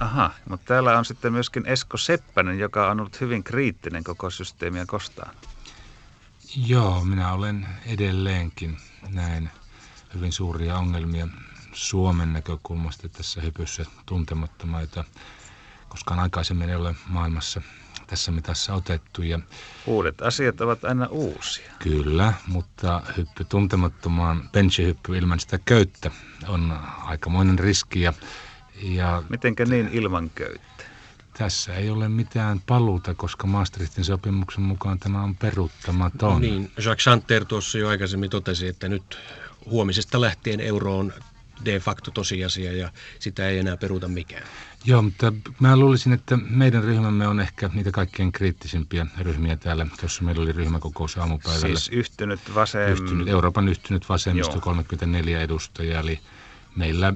Aha, 0.00 0.30
mutta 0.48 0.66
täällä 0.66 0.98
on 0.98 1.04
sitten 1.04 1.32
myöskin 1.32 1.66
Esko 1.66 1.96
Seppänen, 1.96 2.58
joka 2.58 2.90
on 2.90 3.00
ollut 3.00 3.20
hyvin 3.20 3.44
kriittinen 3.44 4.04
koko 4.04 4.30
systeemiä 4.30 4.84
kostaan. 4.86 5.34
Joo, 6.56 7.04
minä 7.04 7.32
olen 7.32 7.66
edelleenkin 7.86 8.76
näin 9.08 9.50
hyvin 10.14 10.32
suuria 10.32 10.76
ongelmia 10.78 11.28
Suomen 11.72 12.32
näkökulmasta 12.32 13.08
tässä 13.08 13.40
hypyssä 13.40 13.84
tuntemattomaita, 14.06 15.04
koska 15.88 16.14
aikaisemmin 16.14 16.68
ei 16.68 16.74
ole 16.74 16.94
maailmassa 17.06 17.62
tässä 18.06 18.32
mitassa 18.32 18.74
otettu. 18.74 19.22
Ja 19.22 19.38
Uudet 19.86 20.22
asiat 20.22 20.60
ovat 20.60 20.84
aina 20.84 21.06
uusia. 21.06 21.72
Kyllä, 21.78 22.32
mutta 22.46 23.02
hyppy 23.16 23.44
tuntemattomaan, 23.44 24.48
benchihyppy 24.52 25.18
ilman 25.18 25.40
sitä 25.40 25.58
köyttä 25.64 26.10
on 26.48 26.78
aikamoinen 27.04 27.58
riski. 27.58 28.00
Ja, 28.00 28.12
ja 28.82 29.22
Mitenkä 29.28 29.64
niin 29.64 29.88
ilman 29.92 30.30
köyttä? 30.34 30.69
Tässä 31.40 31.74
ei 31.74 31.90
ole 31.90 32.08
mitään 32.08 32.60
paluuta, 32.66 33.14
koska 33.14 33.46
Maastrichtin 33.46 34.04
sopimuksen 34.04 34.62
mukaan 34.62 34.98
tämä 34.98 35.22
on 35.22 35.36
peruuttamaton. 35.36 36.32
No 36.32 36.38
niin, 36.38 36.70
Jacques 36.76 37.04
Chanter 37.04 37.44
tuossa 37.44 37.78
jo 37.78 37.88
aikaisemmin 37.88 38.30
totesi, 38.30 38.66
että 38.66 38.88
nyt 38.88 39.18
huomisesta 39.66 40.20
lähtien 40.20 40.60
euroon 40.60 41.12
de 41.64 41.80
facto 41.80 42.10
tosiasia 42.10 42.72
ja 42.72 42.90
sitä 43.18 43.48
ei 43.48 43.58
enää 43.58 43.76
peruuta 43.76 44.08
mikään. 44.08 44.42
Joo, 44.84 45.02
mutta 45.02 45.32
mä 45.60 45.76
luulisin, 45.76 46.12
että 46.12 46.36
meidän 46.36 46.84
ryhmämme 46.84 47.28
on 47.28 47.40
ehkä 47.40 47.70
niitä 47.74 47.90
kaikkein 47.90 48.32
kriittisimpiä 48.32 49.06
ryhmiä 49.18 49.56
täällä. 49.56 49.86
Tuossa 50.00 50.24
meillä 50.24 50.42
oli 50.42 50.52
ryhmäkokous 50.52 51.18
aamupäivällä. 51.18 51.66
Siis 51.66 51.88
yhtynyt 51.88 52.54
vasem... 52.54 52.92
Yhtynyt, 52.92 53.28
Euroopan 53.28 53.68
yhtynyt 53.68 54.08
vasemmisto, 54.08 54.54
Joo. 54.54 54.60
34 54.60 55.40
edustajaa. 55.40 56.00
Eli 56.00 56.20
meillä 56.76 57.14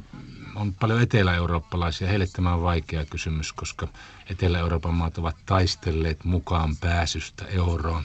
on 0.55 0.75
paljon 0.75 1.01
etelä-eurooppalaisia. 1.03 2.09
Heille 2.09 2.27
tämä 2.27 2.55
on 2.55 2.63
vaikea 2.63 3.05
kysymys, 3.05 3.53
koska 3.53 3.89
Etelä-Euroopan 4.31 4.95
maat 4.95 5.19
ovat 5.19 5.37
taistelleet 5.47 6.25
mukaan 6.25 6.77
pääsystä 6.77 7.45
euroon 7.47 8.03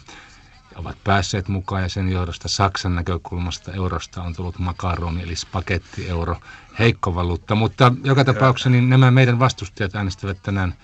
ovat 0.75 0.97
päässeet 1.03 1.47
mukaan 1.47 1.83
ja 1.83 1.89
sen 1.89 2.09
johdosta 2.09 2.47
Saksan 2.47 2.95
näkökulmasta 2.95 3.71
eurosta 3.73 4.23
on 4.23 4.35
tullut 4.35 4.59
makaroni 4.59 5.23
eli 5.23 5.35
spagetti 5.35 6.09
euro, 6.09 6.37
heikko 6.79 7.15
valuutta. 7.15 7.55
Mutta 7.55 7.91
joka 8.03 8.23
tapauksessa 8.25 8.69
niin 8.69 8.89
nämä 8.89 9.11
meidän 9.11 9.39
vastustajat 9.39 9.95
äänestävät 9.95 10.37
tänään 10.43 10.75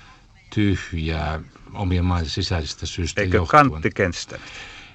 tyhjää 0.53 1.39
omien 1.73 2.05
maiden 2.05 2.29
sisäisistä 2.29 2.85
syistä 2.85 3.21
Eikö 3.21 3.37
johtuen. 3.37 3.69
kantti 3.71 3.89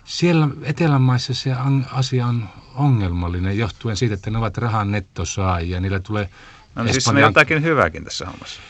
Siellä 0.05 0.49
Etelämaissa 0.63 1.35
se 1.35 1.53
asia 1.93 2.27
on 2.27 2.49
ongelmallinen 2.75 3.59
johtuen 3.59 3.97
siitä, 3.97 4.15
että 4.15 4.31
ne 4.31 4.39
ovat 4.39 4.59
rahan 4.59 4.91
nettosaajia. 4.91 5.81
Niillä 5.81 6.01
tulee 6.01 6.31
No 6.75 6.83
niin 6.83 6.95
siis 6.95 7.09
on 7.09 7.19
jotakin 7.19 7.63
hyvääkin 7.63 8.05
tässä 8.05 8.27
hommassa. 8.27 8.61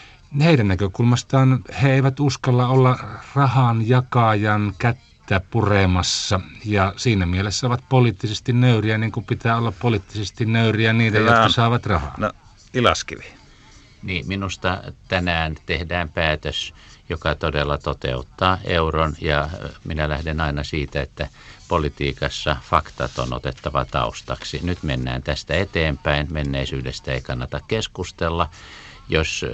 Heidän 0.42 0.68
näkökulmastaan 0.68 1.64
he 1.82 1.92
eivät 1.92 2.20
uskalla 2.20 2.68
olla 2.68 2.98
rahan 3.34 3.88
jakajan 3.88 4.74
kättä 4.78 5.40
puremassa. 5.50 6.40
Ja 6.64 6.94
siinä 6.96 7.26
mielessä 7.26 7.66
ovat 7.66 7.84
poliittisesti 7.88 8.52
nöyriä, 8.52 8.98
niin 8.98 9.12
kuin 9.12 9.26
pitää 9.26 9.56
olla 9.56 9.72
poliittisesti 9.72 10.46
nöyriä 10.46 10.92
niitä, 10.92 11.18
Hyvä. 11.18 11.30
jotka 11.30 11.48
saavat 11.48 11.86
rahaa. 11.86 12.14
No, 12.18 12.32
Ilaskivi. 12.74 13.24
Niin, 14.02 14.28
minusta 14.28 14.82
tänään 15.08 15.56
tehdään 15.66 16.08
päätös, 16.08 16.74
joka 17.08 17.34
todella 17.34 17.78
toteuttaa 17.78 18.58
euron 18.64 19.14
ja 19.20 19.48
minä 19.84 20.08
lähden 20.08 20.40
aina 20.40 20.64
siitä, 20.64 21.02
että 21.02 21.28
politiikassa 21.70 22.56
faktat 22.62 23.18
on 23.18 23.32
otettava 23.32 23.84
taustaksi. 23.84 24.60
Nyt 24.62 24.82
mennään 24.82 25.22
tästä 25.22 25.54
eteenpäin, 25.54 26.28
menneisyydestä 26.30 27.12
ei 27.12 27.20
kannata 27.20 27.60
keskustella 27.68 28.48
jos 29.10 29.46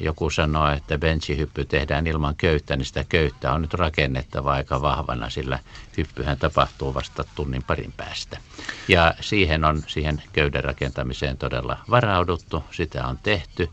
joku 0.00 0.30
sanoo, 0.30 0.68
että 0.70 0.98
benchihyppy 0.98 1.64
tehdään 1.64 2.06
ilman 2.06 2.36
köyttä, 2.36 2.76
niin 2.76 2.86
sitä 2.86 3.04
köyttä 3.08 3.52
on 3.52 3.62
nyt 3.62 3.74
rakennettava 3.74 4.52
aika 4.52 4.82
vahvana, 4.82 5.30
sillä 5.30 5.58
hyppyhän 5.96 6.38
tapahtuu 6.38 6.94
vasta 6.94 7.24
tunnin 7.34 7.62
parin 7.62 7.92
päästä. 7.96 8.38
Ja 8.88 9.14
siihen 9.20 9.64
on 9.64 9.82
siihen 9.86 10.22
köyden 10.32 10.64
rakentamiseen 10.64 11.36
todella 11.36 11.78
varauduttu, 11.90 12.64
sitä 12.70 13.06
on 13.06 13.18
tehty. 13.22 13.70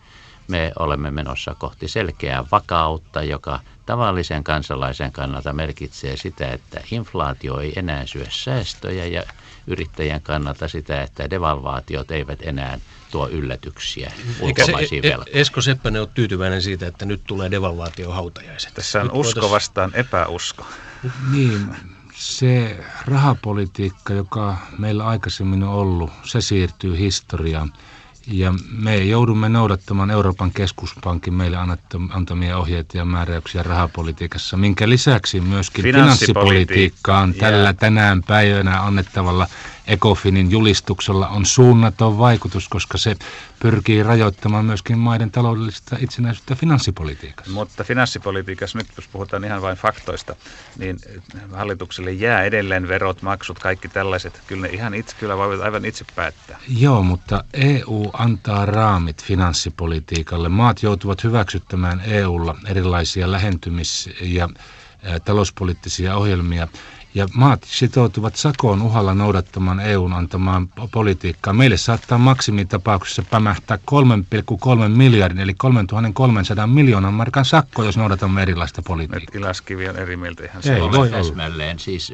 Me 0.47 0.71
olemme 0.79 1.11
menossa 1.11 1.55
kohti 1.55 1.87
selkeää 1.87 2.45
vakautta, 2.51 3.23
joka 3.23 3.59
tavallisen 3.85 4.43
kansalaisen 4.43 5.11
kannalta 5.11 5.53
merkitsee 5.53 6.17
sitä, 6.17 6.51
että 6.51 6.81
inflaatio 6.91 7.59
ei 7.59 7.73
enää 7.75 8.05
syö 8.05 8.25
säästöjä 8.29 9.05
ja 9.05 9.23
yrittäjän 9.67 10.21
kannalta 10.21 10.67
sitä, 10.67 11.01
että 11.01 11.29
devalvaatiot 11.29 12.11
eivät 12.11 12.39
enää 12.41 12.79
tuo 13.11 13.29
yllätyksiä 13.29 14.11
ulkomaisiin 14.39 15.03
velkoihin. 15.03 15.35
Esko 15.37 15.61
Seppänen 15.61 16.01
on 16.01 16.07
tyytyväinen 16.13 16.61
siitä, 16.61 16.87
että 16.87 17.05
nyt 17.05 17.21
tulee 17.27 17.51
devalvaatio 17.51 18.11
hautajaiset. 18.11 18.73
Tässä 18.73 18.99
on 18.99 19.05
nyt 19.07 19.15
usko 19.15 19.41
voitais... 19.41 19.51
vastaan 19.51 19.91
epäusko. 19.93 20.65
Niin, 21.31 21.75
se 22.13 22.83
rahapolitiikka, 23.05 24.13
joka 24.13 24.57
meillä 24.77 25.07
aikaisemmin 25.07 25.63
on 25.63 25.69
ollut, 25.69 26.11
se 26.23 26.41
siirtyy 26.41 26.97
historiaan. 26.97 27.73
Ja 28.27 28.53
me 28.71 28.97
joudumme 28.97 29.49
noudattamaan 29.49 30.11
Euroopan 30.11 30.51
keskuspankin 30.51 31.33
meille 31.33 31.57
antamia 32.09 32.57
ohjeita 32.57 32.97
ja 32.97 33.05
määräyksiä 33.05 33.63
rahapolitiikassa, 33.63 34.57
minkä 34.57 34.89
lisäksi 34.89 35.41
myöskin 35.41 35.83
finanssipolitiikkaan 35.83 37.33
tällä 37.33 37.73
tänään 37.73 38.23
päivänä 38.23 38.81
annettavalla 38.81 39.47
Ecofinin 39.87 40.51
julistuksella 40.51 41.27
on 41.27 41.45
suunnaton 41.45 42.17
vaikutus, 42.17 42.67
koska 42.69 42.97
se 42.97 43.15
pyrkii 43.59 44.03
rajoittamaan 44.03 44.65
myöskin 44.65 44.99
maiden 44.99 45.31
taloudellista 45.31 45.97
itsenäisyyttä 45.99 46.55
finanssipolitiikassa. 46.55 47.51
Mutta 47.51 47.83
finanssipolitiikassa, 47.83 48.77
nyt 48.77 48.87
jos 48.95 49.07
puhutaan 49.07 49.43
ihan 49.43 49.61
vain 49.61 49.77
faktoista, 49.77 50.35
niin 50.77 50.97
hallitukselle 51.53 52.11
jää 52.11 52.43
edelleen 52.43 52.87
verot, 52.87 53.21
maksut, 53.21 53.59
kaikki 53.59 53.87
tällaiset. 53.87 54.41
Kyllä 54.47 54.67
ne 54.67 54.73
ihan 54.73 54.93
itse, 54.93 55.15
kyllä 55.19 55.37
voivat 55.37 55.61
aivan 55.65 55.85
itse 55.85 56.05
päättää. 56.15 56.59
Joo, 56.67 57.03
mutta 57.03 57.43
EU 57.53 58.09
antaa 58.13 58.65
raamit 58.65 59.23
finanssipolitiikalle. 59.23 60.49
Maat 60.49 60.83
joutuvat 60.83 61.23
hyväksyttämään 61.23 62.01
EUlla 62.05 62.55
erilaisia 62.67 63.31
lähentymis- 63.31 64.09
ja 64.21 64.49
talouspoliittisia 65.25 66.15
ohjelmia, 66.15 66.67
ja 67.13 67.27
maat 67.33 67.63
sitoutuvat 67.63 68.35
sakoon 68.35 68.81
uhalla 68.81 69.13
noudattamaan 69.13 69.79
EUn 69.79 70.13
antamaan 70.13 70.67
politiikkaa. 70.91 71.53
Meille 71.53 71.77
saattaa 71.77 72.17
maksimitapauksessa 72.17 73.23
pämähtää 73.29 73.77
3,3 73.91 74.87
miljardin 74.87 75.39
eli 75.39 75.53
3300 75.53 76.67
miljoonan 76.67 77.13
markan 77.13 77.45
sakko, 77.45 77.83
jos 77.83 77.97
noudatamme 77.97 78.41
erilaista 78.41 78.81
politiikkaa. 78.81 79.39
Ilaskivi 79.39 79.89
on 79.89 79.97
eri 79.97 80.17
mieltä 80.17 80.45
ihan 80.45 80.61
Ei 80.75 80.81
voi 80.81 80.87
olla. 80.87 81.77
Siis 81.77 82.13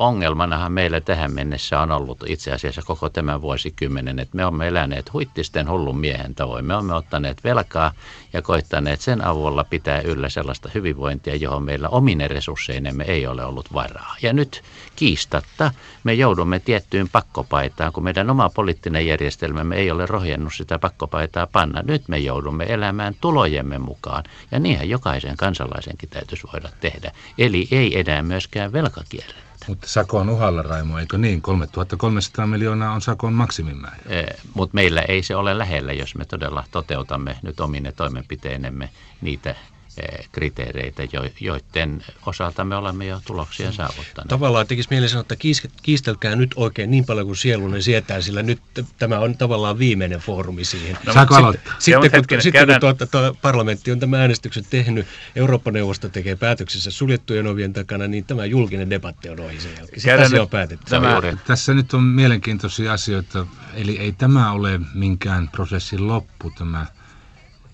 ongelmanahan 0.00 0.72
meillä 0.72 1.00
tähän 1.00 1.34
mennessä 1.34 1.80
on 1.80 1.92
ollut 1.92 2.24
itse 2.26 2.52
asiassa 2.52 2.82
koko 2.82 3.08
tämän 3.08 3.42
vuosikymmenen, 3.42 4.18
että 4.18 4.36
me 4.36 4.44
olemme 4.44 4.68
eläneet 4.68 5.12
huittisten 5.12 5.70
hullun 5.70 5.98
miehen 5.98 6.34
tavoin. 6.34 6.64
Me 6.64 6.74
olemme 6.74 6.94
ottaneet 6.94 7.44
velkaa 7.44 7.92
ja 8.32 8.42
koittaneet 8.42 9.00
sen 9.00 9.24
avulla 9.24 9.64
pitää 9.64 10.00
yllä 10.00 10.28
sellaista 10.28 10.70
hyvinvointia, 10.74 11.36
johon 11.36 11.62
meillä 11.62 11.88
omine 11.88 12.28
resursseinemme 12.28 13.04
ei 13.04 13.26
ole 13.26 13.44
ollut 13.44 13.72
varaa. 13.72 14.16
Ja 14.22 14.32
nyt 14.32 14.62
kiistatta 14.96 15.70
me 16.04 16.14
joudumme 16.14 16.58
tiettyyn 16.58 17.08
pakkopaitaan, 17.08 17.92
kun 17.92 18.04
meidän 18.04 18.30
oma 18.30 18.48
poliittinen 18.48 19.06
järjestelmämme 19.06 19.76
ei 19.76 19.90
ole 19.90 20.06
rohjennut 20.06 20.54
sitä 20.54 20.78
pakkopaitaa 20.78 21.46
panna. 21.46 21.82
Nyt 21.82 22.08
me 22.08 22.18
joudumme 22.18 22.64
elämään 22.68 23.14
tulojemme 23.20 23.78
mukaan 23.78 24.24
ja 24.50 24.58
niinhän 24.58 24.88
jokaisen 24.88 25.36
kansalaisenkin 25.36 26.08
täytyisi 26.08 26.46
voida 26.52 26.68
tehdä. 26.80 27.12
Eli 27.38 27.68
ei 27.70 28.00
enää 28.00 28.22
myöskään 28.22 28.72
velkakierre. 29.60 29.68
Mutta 29.68 29.86
sakon 29.88 30.30
uhalla, 30.30 30.62
Raimo, 30.62 30.98
eikö 30.98 31.18
niin? 31.18 31.42
3300 31.42 32.46
miljoonaa 32.46 32.92
on 32.94 33.00
sakon 33.02 33.32
maksimimäärä. 33.32 33.96
E, 34.06 34.24
Mutta 34.54 34.74
meillä 34.74 35.02
ei 35.02 35.22
se 35.22 35.36
ole 35.36 35.58
lähellä, 35.58 35.92
jos 35.92 36.14
me 36.14 36.24
todella 36.24 36.64
toteutamme 36.70 37.36
nyt 37.42 37.60
omine 37.60 37.92
toimenpiteinemme 37.92 38.90
niitä 39.20 39.54
kriteereitä, 40.32 41.02
joiden 41.40 42.04
osalta 42.26 42.64
me 42.64 42.76
olemme 42.76 43.06
jo 43.06 43.20
tuloksia 43.26 43.72
saavuttaneet. 43.72 44.28
Tavallaan 44.28 44.66
tekisi 44.66 44.88
mieli 44.90 45.08
sanoa, 45.08 45.20
että 45.20 45.36
kiistelkää 45.82 46.36
nyt 46.36 46.50
oikein 46.56 46.90
niin 46.90 47.04
paljon 47.04 47.26
kuin 47.26 47.36
sielunne 47.36 47.80
sietää, 47.80 48.20
sillä 48.20 48.42
nyt 48.42 48.60
tämä 48.98 49.18
on 49.18 49.36
tavallaan 49.36 49.78
viimeinen 49.78 50.20
foorumi 50.20 50.64
siihen. 50.64 50.98
No, 51.06 51.12
Saako 51.12 51.34
aloittaa? 51.34 51.74
Sitten, 51.78 52.02
sitten, 52.02 52.24
kun, 52.28 52.42
sitten 52.42 52.66
kun 52.66 52.80
tuota, 52.80 53.06
tuo 53.06 53.36
parlamentti 53.42 53.92
on 53.92 54.00
tämä 54.00 54.20
äänestyksen 54.20 54.64
tehnyt, 54.70 55.06
Eurooppa-neuvosto 55.36 56.08
tekee 56.08 56.36
päätöksessä 56.36 56.90
suljettujen 56.90 57.46
ovien 57.46 57.72
takana, 57.72 58.06
niin 58.06 58.24
tämä 58.24 58.44
julkinen 58.44 58.90
debatti 58.90 59.28
on 59.28 59.40
ohi 59.40 59.60
sen 59.60 59.70
jälkeen. 59.76 60.00
Sitä 60.00 60.28
se 60.28 60.40
on 60.40 60.48
päätetty. 60.48 60.86
Tämä, 60.90 61.20
tässä 61.46 61.74
nyt 61.74 61.94
on 61.94 62.02
mielenkiintoisia 62.02 62.92
asioita, 62.92 63.46
eli 63.74 63.98
ei 63.98 64.12
tämä 64.12 64.52
ole 64.52 64.80
minkään 64.94 65.48
prosessin 65.48 66.08
loppu, 66.08 66.50
tämä 66.50 66.86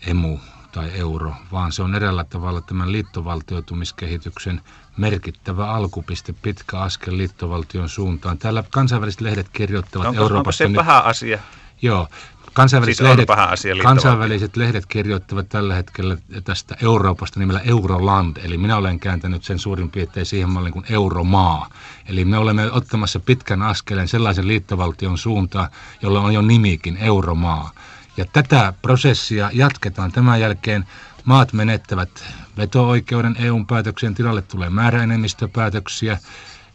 emu 0.06 0.38
tai 0.76 0.90
euro, 0.94 1.34
vaan 1.52 1.72
se 1.72 1.82
on 1.82 1.94
eräällä 1.94 2.24
tavalla 2.24 2.60
tämän 2.60 2.92
liittovaltioitumiskehityksen 2.92 4.60
merkittävä 4.96 5.70
alkupiste, 5.70 6.34
pitkä 6.42 6.78
askel 6.78 7.16
liittovaltion 7.16 7.88
suuntaan. 7.88 8.38
Täällä 8.38 8.64
kansainväliset 8.70 9.20
lehdet 9.20 9.48
kirjoittavat 9.48 10.06
onko, 10.06 10.22
Euroopasta... 10.22 10.64
Onko 10.64 10.80
se 10.80 10.84
paha 10.86 10.98
asia? 10.98 11.38
Joo. 11.82 12.08
Kansainväliset, 12.52 12.96
siis 12.96 13.08
lehdet, 13.08 13.30
asia, 13.30 13.74
kansainväliset 13.82 14.56
lehdet 14.56 14.86
kirjoittavat 14.86 15.48
tällä 15.48 15.74
hetkellä 15.74 16.16
tästä 16.44 16.76
Euroopasta 16.82 17.40
nimellä 17.40 17.60
Euroland, 17.60 18.36
eli 18.36 18.58
minä 18.58 18.76
olen 18.76 19.00
kääntänyt 19.00 19.44
sen 19.44 19.58
suurin 19.58 19.90
piirtein 19.90 20.26
siihen 20.26 20.50
malliin 20.50 20.72
kuin 20.72 20.86
Euromaa. 20.88 21.68
Eli 22.08 22.24
me 22.24 22.38
olemme 22.38 22.72
ottamassa 22.72 23.20
pitkän 23.20 23.62
askeleen 23.62 24.08
sellaisen 24.08 24.48
liittovaltion 24.48 25.18
suuntaan, 25.18 25.68
jolla 26.02 26.20
on 26.20 26.34
jo 26.34 26.42
nimikin 26.42 26.96
Euromaa. 26.96 27.70
Ja 28.16 28.24
tätä 28.32 28.72
prosessia 28.82 29.50
jatketaan. 29.52 30.12
Tämän 30.12 30.40
jälkeen 30.40 30.86
maat 31.24 31.52
menettävät 31.52 32.24
veto-oikeuden 32.56 33.36
EUn 33.38 33.66
päätöksien 33.66 34.14
tilalle 34.14 34.42
tulee 34.42 34.70
määräenemmistöpäätöksiä. 34.70 36.18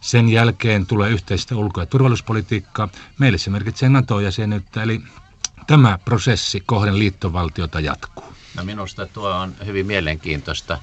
Sen 0.01 0.29
jälkeen 0.29 0.85
tulee 0.85 1.09
yhteistä 1.09 1.55
ulko- 1.55 1.79
ja 1.79 1.85
turvallisuuspolitiikkaa. 1.85 2.89
Meille 3.19 3.37
se 3.37 3.49
merkitsee 3.49 3.89
NATO-jäsenyyttä, 3.89 4.83
eli 4.83 5.01
tämä 5.67 5.99
prosessi 6.05 6.59
kohden 6.65 6.99
liittovaltiota 6.99 7.79
jatkuu. 7.79 8.33
No 8.57 8.63
minusta 8.63 9.05
tuo 9.05 9.29
on 9.29 9.55
hyvin 9.65 9.85
mielenkiintoista 9.85 10.79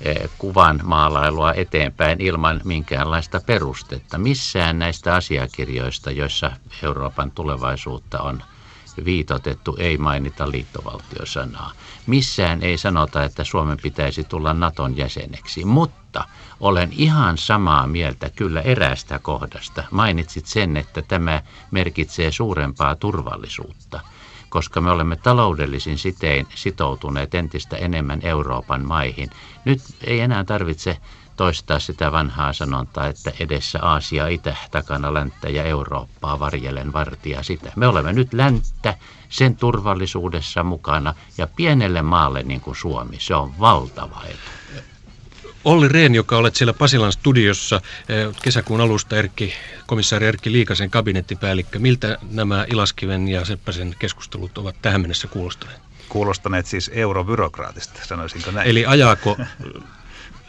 eh, 0.00 0.30
kuvan 0.38 0.80
maalailua 0.84 1.52
eteenpäin 1.52 2.20
ilman 2.20 2.60
minkäänlaista 2.64 3.40
perustetta. 3.46 4.18
Missään 4.18 4.78
näistä 4.78 5.14
asiakirjoista, 5.14 6.10
joissa 6.10 6.52
Euroopan 6.82 7.30
tulevaisuutta 7.30 8.20
on 8.20 8.42
viitotettu, 9.04 9.76
ei 9.78 9.98
mainita 9.98 10.50
liittovaltiosanaa. 10.50 11.72
Missään 12.06 12.62
ei 12.62 12.78
sanota, 12.78 13.24
että 13.24 13.44
Suomen 13.44 13.78
pitäisi 13.82 14.24
tulla 14.24 14.54
Naton 14.54 14.96
jäseneksi, 14.96 15.64
mutta 15.64 16.24
olen 16.60 16.88
ihan 16.92 17.38
samaa 17.38 17.86
mieltä 17.86 18.30
kyllä 18.36 18.60
eräästä 18.60 19.18
kohdasta. 19.18 19.84
Mainitsit 19.90 20.46
sen, 20.46 20.76
että 20.76 21.02
tämä 21.02 21.42
merkitsee 21.70 22.32
suurempaa 22.32 22.96
turvallisuutta 22.96 24.00
koska 24.50 24.80
me 24.80 24.90
olemme 24.90 25.16
taloudellisin 25.16 25.98
sitein 25.98 26.46
sitoutuneet 26.54 27.34
entistä 27.34 27.76
enemmän 27.76 28.20
Euroopan 28.22 28.86
maihin. 28.86 29.30
Nyt 29.64 29.80
ei 30.04 30.20
enää 30.20 30.44
tarvitse 30.44 30.98
toistaa 31.40 31.78
sitä 31.78 32.12
vanhaa 32.12 32.52
sanontaa, 32.52 33.06
että 33.06 33.32
edessä 33.40 33.78
Aasia 33.82 34.28
itä, 34.28 34.56
takana 34.70 35.14
länttä 35.14 35.48
ja 35.48 35.64
Eurooppaa 35.64 36.40
varjelen 36.40 36.92
vartia 36.92 37.42
sitä. 37.42 37.72
Me 37.76 37.86
olemme 37.86 38.12
nyt 38.12 38.32
länttä 38.32 38.94
sen 39.28 39.56
turvallisuudessa 39.56 40.62
mukana 40.64 41.14
ja 41.38 41.46
pienelle 41.46 42.02
maalle 42.02 42.42
niin 42.42 42.60
kuin 42.60 42.76
Suomi, 42.76 43.16
se 43.20 43.34
on 43.34 43.58
valtava 43.60 44.22
etu. 44.24 44.82
Olli 45.64 45.88
Rehn, 45.88 46.14
joka 46.14 46.36
olet 46.36 46.56
siellä 46.56 46.72
Pasilan 46.72 47.12
studiossa 47.12 47.80
eh, 48.08 48.34
kesäkuun 48.42 48.80
alusta 48.80 49.16
Erkki, 49.16 49.54
komissaari 49.86 50.26
Erkki 50.26 50.52
Liikasen 50.52 50.90
kabinettipäällikkö. 50.90 51.78
Miltä 51.78 52.18
nämä 52.30 52.66
Ilaskiven 52.70 53.28
ja 53.28 53.44
Seppäsen 53.44 53.96
keskustelut 53.98 54.58
ovat 54.58 54.76
tähän 54.82 55.00
mennessä 55.00 55.28
kuulostaneet? 55.28 55.80
Kuulostaneet 56.08 56.66
siis 56.66 56.90
eurobyrokraatista, 56.94 58.00
sanoisinko 58.06 58.50
näin. 58.50 58.68
Eli 58.68 58.86
ajaako 58.86 59.36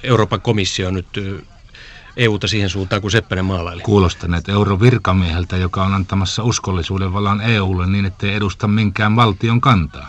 Euroopan 0.03 0.41
komissio 0.41 0.91
nyt 0.91 1.07
EUta 2.17 2.47
siihen 2.47 2.69
suuntaan 2.69 3.01
kuin 3.01 3.11
Seppänen 3.11 3.45
maalaili. 3.45 3.81
Kuulostaneet 3.81 4.49
eurovirkamieheltä, 4.49 5.57
joka 5.57 5.83
on 5.83 5.93
antamassa 5.93 6.43
uskollisuuden 6.43 7.13
vallan 7.13 7.41
EUlle 7.41 7.87
niin, 7.87 8.05
ettei 8.05 8.35
edusta 8.35 8.67
minkään 8.67 9.15
valtion 9.15 9.61
kantaa. 9.61 10.07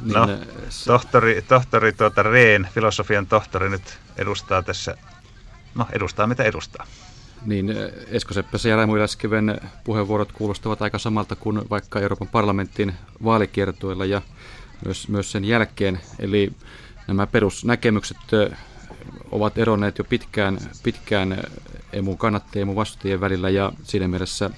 No, 0.00 0.26
niin, 0.26 0.38
tohtori, 0.86 1.42
tohtori 1.48 1.92
tuota 1.92 2.22
Rehn, 2.22 2.66
filosofian 2.74 3.26
tohtori, 3.26 3.70
nyt 3.70 3.98
edustaa 4.16 4.62
tässä, 4.62 4.96
no 5.74 5.86
edustaa 5.92 6.26
mitä 6.26 6.42
edustaa. 6.42 6.86
Niin, 7.46 7.74
Esko 8.08 8.34
Seppäsen 8.34 8.70
ja 8.70 8.76
Raimo 8.76 8.96
Yläskiven 8.96 9.60
puheenvuorot 9.84 10.32
kuulostavat 10.32 10.82
aika 10.82 10.98
samalta 10.98 11.36
kuin 11.36 11.70
vaikka 11.70 12.00
Euroopan 12.00 12.28
parlamentin 12.28 12.94
vaalikiertoilla 13.24 14.04
ja 14.04 14.22
myös, 14.84 15.08
myös 15.08 15.32
sen 15.32 15.44
jälkeen. 15.44 16.00
Eli 16.18 16.52
nämä 17.06 17.26
perusnäkemykset 17.26 18.16
ovat 19.34 19.58
eronneet 19.58 19.98
jo 19.98 20.04
pitkään, 20.04 20.58
pitkään 20.82 21.42
emun 21.92 22.18
kannattajien 22.18 22.60
ja 22.60 22.62
emun 22.62 22.76
vastustajien 22.76 23.20
välillä 23.20 23.50
ja 23.50 23.72
siinä 23.82 24.08
mielessä 24.08 24.50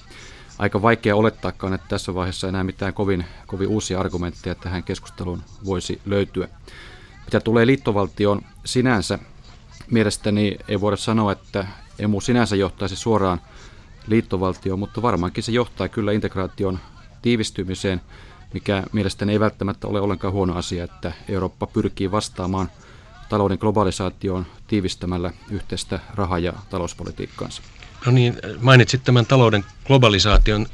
aika 0.59 0.81
vaikea 0.81 1.15
olettaakaan, 1.15 1.73
että 1.73 1.87
tässä 1.89 2.13
vaiheessa 2.13 2.47
enää 2.47 2.63
mitään 2.63 2.93
kovin, 2.93 3.25
kovin 3.47 3.67
uusia 3.67 3.99
argumentteja 3.99 4.55
tähän 4.55 4.83
keskusteluun 4.83 5.43
voisi 5.65 6.01
löytyä. 6.05 6.47
Mitä 7.25 7.39
tulee 7.39 7.67
liittovaltioon 7.67 8.41
sinänsä, 8.65 9.19
mielestäni 9.91 10.57
ei 10.67 10.81
voida 10.81 10.97
sanoa, 10.97 11.31
että 11.31 11.67
emu 11.99 12.21
sinänsä 12.21 12.55
johtaisi 12.55 12.95
suoraan 12.95 13.41
liittovaltioon, 14.07 14.79
mutta 14.79 15.01
varmaankin 15.01 15.43
se 15.43 15.51
johtaa 15.51 15.87
kyllä 15.87 16.11
integraation 16.11 16.79
tiivistymiseen, 17.21 18.01
mikä 18.53 18.83
mielestäni 18.91 19.31
ei 19.31 19.39
välttämättä 19.39 19.87
ole 19.87 20.01
ollenkaan 20.01 20.33
huono 20.33 20.55
asia, 20.55 20.83
että 20.83 21.11
Eurooppa 21.29 21.67
pyrkii 21.67 22.11
vastaamaan– 22.11 22.69
talouden 23.29 23.57
globalisaatioon 23.61 24.45
tiivistämällä 24.67 25.31
yhteistä 25.49 25.99
raha- 26.15 26.39
ja 26.39 26.53
talouspolitiikkaansa. 26.69 27.61
No 28.05 28.11
niin, 28.11 28.37
mainitsit 28.61 29.03
tämän 29.03 29.25
talouden 29.25 29.65
globalisaation. 29.85 30.65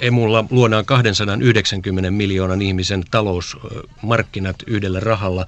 Emulla 0.00 0.44
luodaan 0.50 0.84
290 0.84 2.10
miljoonan 2.10 2.62
ihmisen 2.62 3.04
talousmarkkinat 3.10 4.56
yhdellä 4.66 5.00
rahalla. 5.00 5.46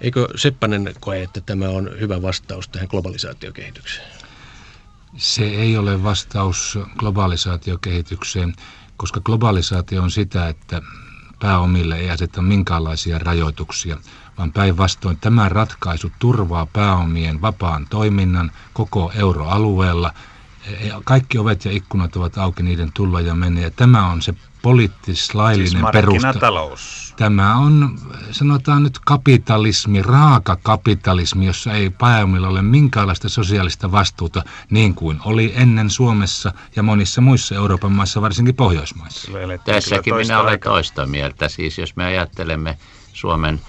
Eikö 0.00 0.28
Seppänen 0.36 0.94
koe, 1.00 1.22
että 1.22 1.40
tämä 1.40 1.68
on 1.68 1.90
hyvä 2.00 2.22
vastaus 2.22 2.68
tähän 2.68 2.88
globalisaatiokehitykseen? 2.90 4.06
Se 5.16 5.44
ei 5.44 5.76
ole 5.76 6.02
vastaus 6.02 6.78
globalisaatiokehitykseen, 6.98 8.54
koska 8.96 9.20
globalisaatio 9.20 10.02
on 10.02 10.10
sitä, 10.10 10.48
että 10.48 10.82
pääomille 11.38 11.96
ei 11.96 12.10
aseta 12.10 12.42
minkäänlaisia 12.42 13.18
rajoituksia, 13.18 13.96
vaan 14.38 14.52
päinvastoin 14.52 15.16
tämä 15.20 15.48
ratkaisu 15.48 16.12
turvaa 16.18 16.66
pääomien 16.66 17.40
vapaan 17.42 17.86
toiminnan 17.90 18.52
koko 18.72 19.12
euroalueella. 19.14 20.12
Kaikki 21.04 21.38
ovet 21.38 21.64
ja 21.64 21.72
ikkunat 21.72 22.16
ovat 22.16 22.38
auki 22.38 22.62
niiden 22.62 22.92
tulla 22.92 23.20
ja 23.20 23.34
mennä 23.34 23.60
ja 23.60 23.70
tämä 23.70 24.06
on 24.06 24.22
se 24.22 24.34
poliittis-laillinen 24.62 25.70
siis 25.70 25.92
perusta. 25.92 26.32
Tämä 27.16 27.56
on, 27.56 27.98
sanotaan 28.30 28.82
nyt 28.82 28.98
kapitalismi, 29.04 30.02
raaka 30.02 30.56
kapitalismi, 30.62 31.46
jossa 31.46 31.72
ei 31.72 31.90
pääomilla 31.90 32.48
ole 32.48 32.62
minkäänlaista 32.62 33.28
sosiaalista 33.28 33.92
vastuuta, 33.92 34.42
niin 34.70 34.94
kuin 34.94 35.18
oli 35.24 35.52
ennen 35.56 35.90
Suomessa 35.90 36.52
ja 36.76 36.82
monissa 36.82 37.20
muissa 37.20 37.54
Euroopan 37.54 37.92
maissa, 37.92 38.22
varsinkin 38.22 38.54
Pohjoismaissa. 38.54 39.30
Tässäkin 39.64 40.14
minä 40.14 40.40
olen 40.40 40.60
toista 40.60 41.06
mieltä. 41.06 41.48
Siis 41.48 41.78
jos 41.78 41.96
me 41.96 42.04
ajattelemme 42.04 42.78
Suomen 43.12 43.60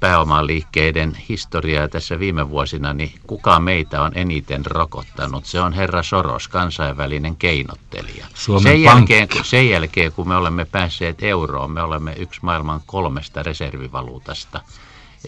pääomaliikkeiden 0.00 1.14
historiaa 1.28 1.88
tässä 1.88 2.18
viime 2.18 2.50
vuosina, 2.50 2.92
niin 2.92 3.12
kuka 3.26 3.60
meitä 3.60 4.02
on 4.02 4.12
eniten 4.14 4.66
rokottanut? 4.66 5.44
Se 5.44 5.60
on 5.60 5.72
herra 5.72 6.02
Soros, 6.02 6.48
kansainvälinen 6.48 7.36
keinottelija. 7.36 8.26
sen 8.62 8.82
jälkeen, 8.82 9.28
sen 9.42 9.70
jälkeen, 9.70 10.12
kun 10.12 10.28
me 10.28 10.36
olemme 10.36 10.64
päässeet 10.64 11.22
euroon, 11.22 11.70
me 11.70 11.82
olemme 11.82 12.12
yksi 12.12 12.40
maailman 12.42 12.80
kolmesta 12.86 13.42
reservivaluutasta. 13.42 14.60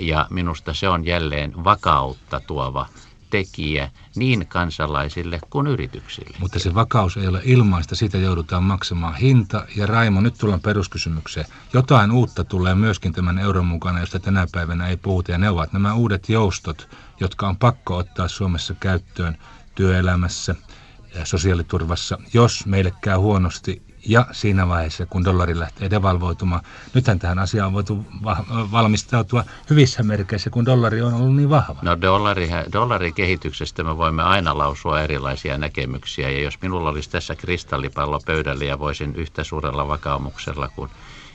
Ja 0.01 0.27
minusta 0.31 0.75
se 0.75 0.89
on 0.89 1.07
jälleen 1.07 1.65
vakautta 1.65 2.41
tuova 2.47 2.87
tekijä 3.31 3.91
niin 4.17 4.47
kansalaisille 4.47 5.41
kuin 5.51 5.67
yrityksille. 5.67 6.37
Mutta 6.41 6.59
se 6.59 6.75
vakaus 6.75 7.17
ei 7.17 7.27
ole 7.27 7.41
ilmaista, 7.45 7.95
siitä 7.97 8.19
joudutaan 8.19 8.63
maksamaan 8.63 9.15
hinta. 9.15 9.67
Ja 9.77 9.87
Raimo, 9.87 10.21
nyt 10.21 10.35
tullaan 10.39 10.61
peruskysymykseen. 10.61 11.47
Jotain 11.73 12.11
uutta 12.13 12.45
tulee 12.45 12.75
myöskin 12.75 13.13
tämän 13.13 13.39
euron 13.39 13.67
mukana, 13.67 14.01
josta 14.01 14.19
tänä 14.19 14.47
päivänä 14.53 14.89
ei 14.89 14.97
puhuta. 14.97 15.33
Ja 15.33 15.39
ne 15.39 15.51
ovat 15.51 15.73
nämä 15.73 15.95
uudet 15.95 16.29
joustot, 16.29 16.89
jotka 17.21 17.49
on 17.49 17.57
pakko 17.57 17.97
ottaa 17.97 18.29
Suomessa 18.29 18.75
käyttöön 18.75 19.39
työelämässä 19.75 20.55
sosiaaliturvassa, 21.25 22.19
jos 22.33 22.67
meille 22.67 22.93
käy 23.01 23.17
huonosti 23.17 23.90
ja 24.07 24.27
siinä 24.33 24.69
vaiheessa, 24.69 25.07
kun 25.07 25.25
dollari 25.25 25.59
lähtee 25.59 25.91
devalvoitumaan. 25.91 26.61
Nythän 26.95 27.19
tähän 27.19 27.39
asiaan 27.39 27.67
on 27.67 27.73
voitu 27.73 28.07
va- 28.25 28.45
valmistautua 28.49 29.45
hyvissä 29.71 30.03
merkeissä, 30.03 30.51
kun 30.51 30.67
dollari 30.67 31.03
on 31.03 31.15
ollut 31.15 31.37
niin 31.37 31.51
vahva. 31.51 31.77
No 31.83 32.01
dollari, 32.01 32.51
dollarikehityksestä 32.73 33.85
me 33.85 33.97
voimme 33.97 34.23
aina 34.23 34.59
lausua 34.59 35.01
erilaisia 35.01 35.59
näkemyksiä. 35.59 36.31
Ja 36.31 36.41
jos 36.43 36.63
minulla 36.63 36.91
olisi 36.91 37.11
tässä 37.11 37.35
kristallipallo 37.35 38.21
pöydällä 38.27 38.65
ja 38.65 38.79
voisin 38.79 39.17
yhtä 39.17 39.45
suurella 39.45 39.89
vakaumuksella 39.89 40.69
kuin 40.69 40.91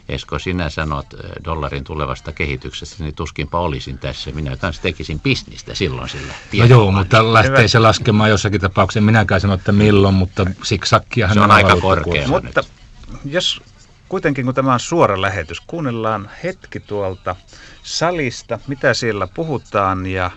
Esko, 0.09 0.39
sinä 0.39 0.69
sanot 0.69 1.05
eh, 1.13 1.29
dollarin 1.43 1.83
tulevasta 1.83 2.31
kehityksestä, 2.31 3.03
niin 3.03 3.15
tuskinpa 3.15 3.59
olisin 3.59 3.99
tässä. 3.99 4.31
Minä 4.31 4.57
kanssa 4.57 4.81
tekisin 4.81 5.19
bisnistä 5.19 5.75
silloin 5.75 6.09
sillä. 6.09 6.33
No 6.57 6.65
joo, 6.65 6.91
mutta 6.91 7.33
lähtee 7.33 7.67
se 7.67 7.79
laskemaan 7.79 8.29
jossakin 8.29 8.61
tapauksessa. 8.61 9.05
Minäkään 9.05 9.41
sano, 9.41 9.53
että 9.53 9.71
milloin, 9.71 10.15
mutta 10.15 10.45
siksakkiahan 10.63 11.33
Se 11.33 11.39
on 11.39 11.51
aika 11.51 11.77
korkea. 11.81 12.27
Mutta 12.27 12.63
jos 13.25 13.61
kuitenkin 14.09 14.45
kun 14.45 14.55
tämä 14.55 14.73
on 14.73 14.79
suora 14.79 15.21
lähetys, 15.21 15.61
kuunnellaan 15.67 16.29
hetki 16.43 16.79
tuolta 16.79 17.35
salista, 17.83 18.59
mitä 18.67 18.93
siellä 18.93 19.27
puhutaan 19.27 20.05
ja 20.05 20.31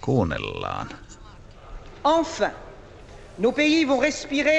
kuunnellaan. 0.00 0.88
Enfin, 2.18 2.65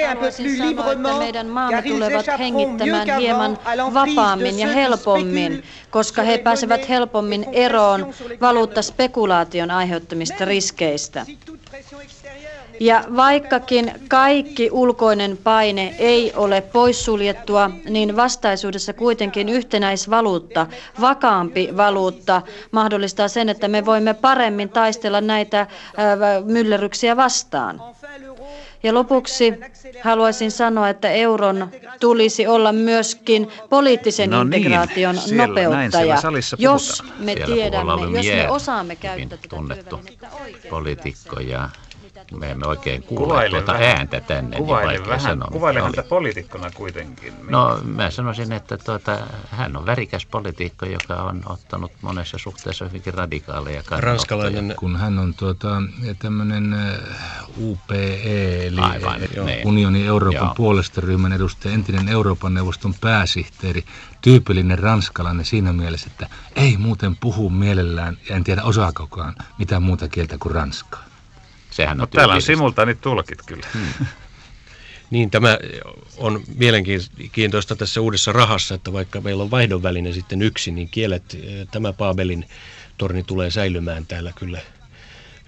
Haluaisin 0.08 0.56
sanoa, 0.58 0.92
että 0.92 1.18
meidän 1.18 1.46
maamme 1.46 1.82
tulevat 1.82 2.26
hengittämään 2.38 3.18
hieman 3.18 3.58
vapaammin 3.94 4.58
ja 4.58 4.68
helpommin, 4.68 5.62
koska 5.90 6.22
he 6.22 6.38
pääsevät 6.38 6.88
helpommin 6.88 7.46
eroon 7.52 8.14
valuuttaspekulaation 8.40 9.70
aiheuttamista 9.70 10.44
riskeistä. 10.44 11.26
Ja 12.80 13.04
vaikkakin 13.16 13.92
kaikki 14.08 14.68
ulkoinen 14.72 15.36
paine 15.44 15.94
ei 15.98 16.32
ole 16.36 16.60
poissuljettua, 16.60 17.70
niin 17.88 18.16
vastaisuudessa 18.16 18.92
kuitenkin 18.92 19.48
yhtenäisvaluutta, 19.48 20.66
vakaampi 21.00 21.68
valuutta 21.76 22.42
mahdollistaa 22.70 23.28
sen, 23.28 23.48
että 23.48 23.68
me 23.68 23.86
voimme 23.86 24.14
paremmin 24.14 24.68
taistella 24.68 25.20
näitä 25.20 25.66
myllerryksiä 26.44 27.16
vastaan. 27.16 27.80
Ja 28.82 28.94
lopuksi 28.94 29.54
haluaisin 30.02 30.50
sanoa, 30.50 30.88
että 30.88 31.10
euron 31.10 31.68
tulisi 32.00 32.46
olla 32.46 32.72
myöskin 32.72 33.48
poliittisen 33.70 34.30
no 34.30 34.44
niin, 34.44 34.54
integraation 34.54 35.18
siellä, 35.18 35.46
nopeuttaja, 35.46 36.16
jos 36.58 37.02
me 37.18 37.32
siellä 37.32 37.54
tiedämme, 37.54 37.92
jos 38.16 38.26
me 38.26 38.50
osaamme 38.50 38.96
käyttää 38.96 39.38
tätä 39.38 39.48
tunnettu 39.56 40.00
poliitikko 40.70 41.40
ja 41.40 41.68
me 42.36 42.50
emme 42.50 42.66
oikein 42.66 43.02
kuule 43.02 43.50
tuota 43.50 43.72
vähän, 43.72 43.96
ääntä 43.96 44.20
tänne. 44.20 44.50
Niin 44.50 44.58
kuvaile 44.58 44.92
niin 44.92 45.06
vähän, 45.06 45.20
sanoa, 45.20 45.48
kuvaile 45.52 45.80
häntä 45.80 46.02
poliitikkona 46.02 46.70
kuitenkin. 46.70 47.34
No 47.48 47.80
mä 47.84 48.10
sanoisin, 48.10 48.52
että 48.52 48.78
tuota, 48.78 49.18
hän 49.50 49.76
on 49.76 49.86
värikäs 49.86 50.26
poliitikko, 50.26 50.86
joka 50.86 51.14
on 51.14 51.42
ottanut 51.46 51.92
monessa 52.02 52.38
suhteessa 52.38 52.84
hyvinkin 52.84 53.14
radikaaleja 53.14 53.82
Ranskalainen. 53.90 54.74
Kun 54.76 54.96
hän 54.96 55.18
on 55.18 55.34
tuota, 55.34 55.82
tämmöinen 56.18 56.76
UPE, 57.60 58.66
eli 58.66 58.80
Aivan, 58.80 59.20
niin. 59.20 59.66
Unionin 59.66 60.06
Euroopan 60.06 60.46
Joo. 60.46 60.54
puolesta 60.54 61.00
ryhmän 61.00 61.32
edustaja, 61.32 61.74
entinen 61.74 62.08
Euroopan 62.08 62.54
neuvoston 62.54 62.94
pääsihteeri, 63.00 63.84
tyypillinen 64.20 64.78
ranskalainen 64.78 65.44
siinä 65.44 65.72
mielessä, 65.72 66.10
että 66.10 66.28
ei 66.56 66.76
muuten 66.76 67.16
puhu 67.16 67.50
mielellään, 67.50 68.18
ja 68.28 68.36
en 68.36 68.44
tiedä 68.44 68.62
osaakokaan 68.62 69.34
mitään 69.58 69.82
muuta 69.82 70.08
kieltä 70.08 70.36
kuin 70.38 70.54
ranskaa. 70.54 71.07
Sehän 71.78 71.96
on 71.96 71.98
no, 71.98 72.06
täällä 72.06 72.34
on 72.34 72.42
simultaanit 72.42 73.00
tulkit 73.00 73.42
kyllä. 73.46 73.66
Hmm. 73.74 74.06
Niin, 75.10 75.30
tämä 75.30 75.58
on 76.16 76.42
mielenkiintoista 76.56 77.76
tässä 77.76 78.00
uudessa 78.00 78.32
rahassa, 78.32 78.74
että 78.74 78.92
vaikka 78.92 79.20
meillä 79.20 79.42
on 79.42 79.50
vaihdonväline 79.50 80.12
sitten 80.12 80.42
yksi, 80.42 80.70
niin 80.70 80.88
kielet, 80.88 81.38
eh, 81.42 81.68
tämä 81.70 81.92
Paabelin 81.92 82.48
torni 82.98 83.22
tulee 83.22 83.50
säilymään 83.50 84.06
täällä 84.06 84.32
kyllä 84.32 84.60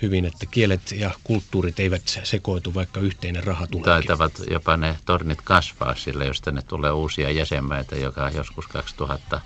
hyvin, 0.02 0.24
että 0.24 0.46
kielet 0.46 0.92
ja 0.92 1.10
kulttuurit 1.24 1.80
eivät 1.80 2.02
sekoitu, 2.22 2.74
vaikka 2.74 3.00
yhteinen 3.00 3.44
raha 3.44 3.66
tulee. 3.66 3.84
Taitavat 3.84 4.32
jopa 4.50 4.76
ne 4.76 4.96
tornit 5.04 5.42
kasvaa 5.44 5.94
sille, 5.94 6.26
jos 6.26 6.40
tänne 6.40 6.62
tulee 6.62 6.90
uusia 6.90 7.30
jäsenmaita, 7.30 7.96
joka 7.96 8.30
joskus 8.34 8.66
2000 8.66 9.40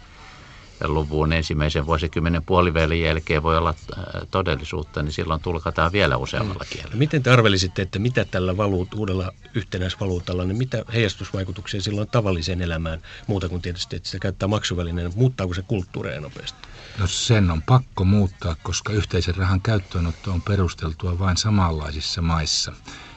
luvun 0.85 1.33
ensimmäisen 1.33 1.87
vuosikymmenen 1.87 2.43
puolivälin 2.43 3.03
jälkeen 3.03 3.43
voi 3.43 3.59
olla 3.59 3.75
äh, 3.99 4.05
todellisuutta, 4.31 5.03
niin 5.03 5.13
silloin 5.13 5.41
tulkataan 5.41 5.93
vielä 5.93 6.17
useammalla 6.17 6.65
mm. 6.65 6.69
kielellä. 6.71 6.97
Miten 6.97 7.23
te 7.23 7.31
arvelisitte, 7.31 7.83
että 7.83 7.99
mitä 7.99 8.25
tällä 8.25 8.57
valuut, 8.57 8.95
uudella 8.95 9.33
yhtenäisvaluutalla, 9.55 10.45
niin 10.45 10.59
mitä 10.59 10.85
heijastusvaikutuksia 10.93 11.81
silloin 11.81 12.09
tavalliseen 12.09 12.63
elämään, 12.63 13.03
muuta 13.27 13.49
kuin 13.49 13.63
tietysti, 13.63 13.97
että 13.97 14.09
sitä 14.09 14.23
käyttää 14.23 14.49
maksuvälineenä, 14.49 15.11
muuttaako 15.17 15.55
se 15.55 15.63
kulttuureja 15.63 16.21
nopeasti? 16.21 16.59
No 16.99 17.07
sen 17.07 17.51
on 17.51 17.63
pakko 17.63 18.05
muuttaa, 18.05 18.57
koska 18.63 18.93
yhteisen 18.93 19.37
rahan 19.37 19.61
käyttöönotto 19.61 20.33
on 20.33 20.43
perusteltua 20.43 21.19
vain 21.19 21.37
samanlaisissa 21.37 22.23
maissa. 22.23 22.73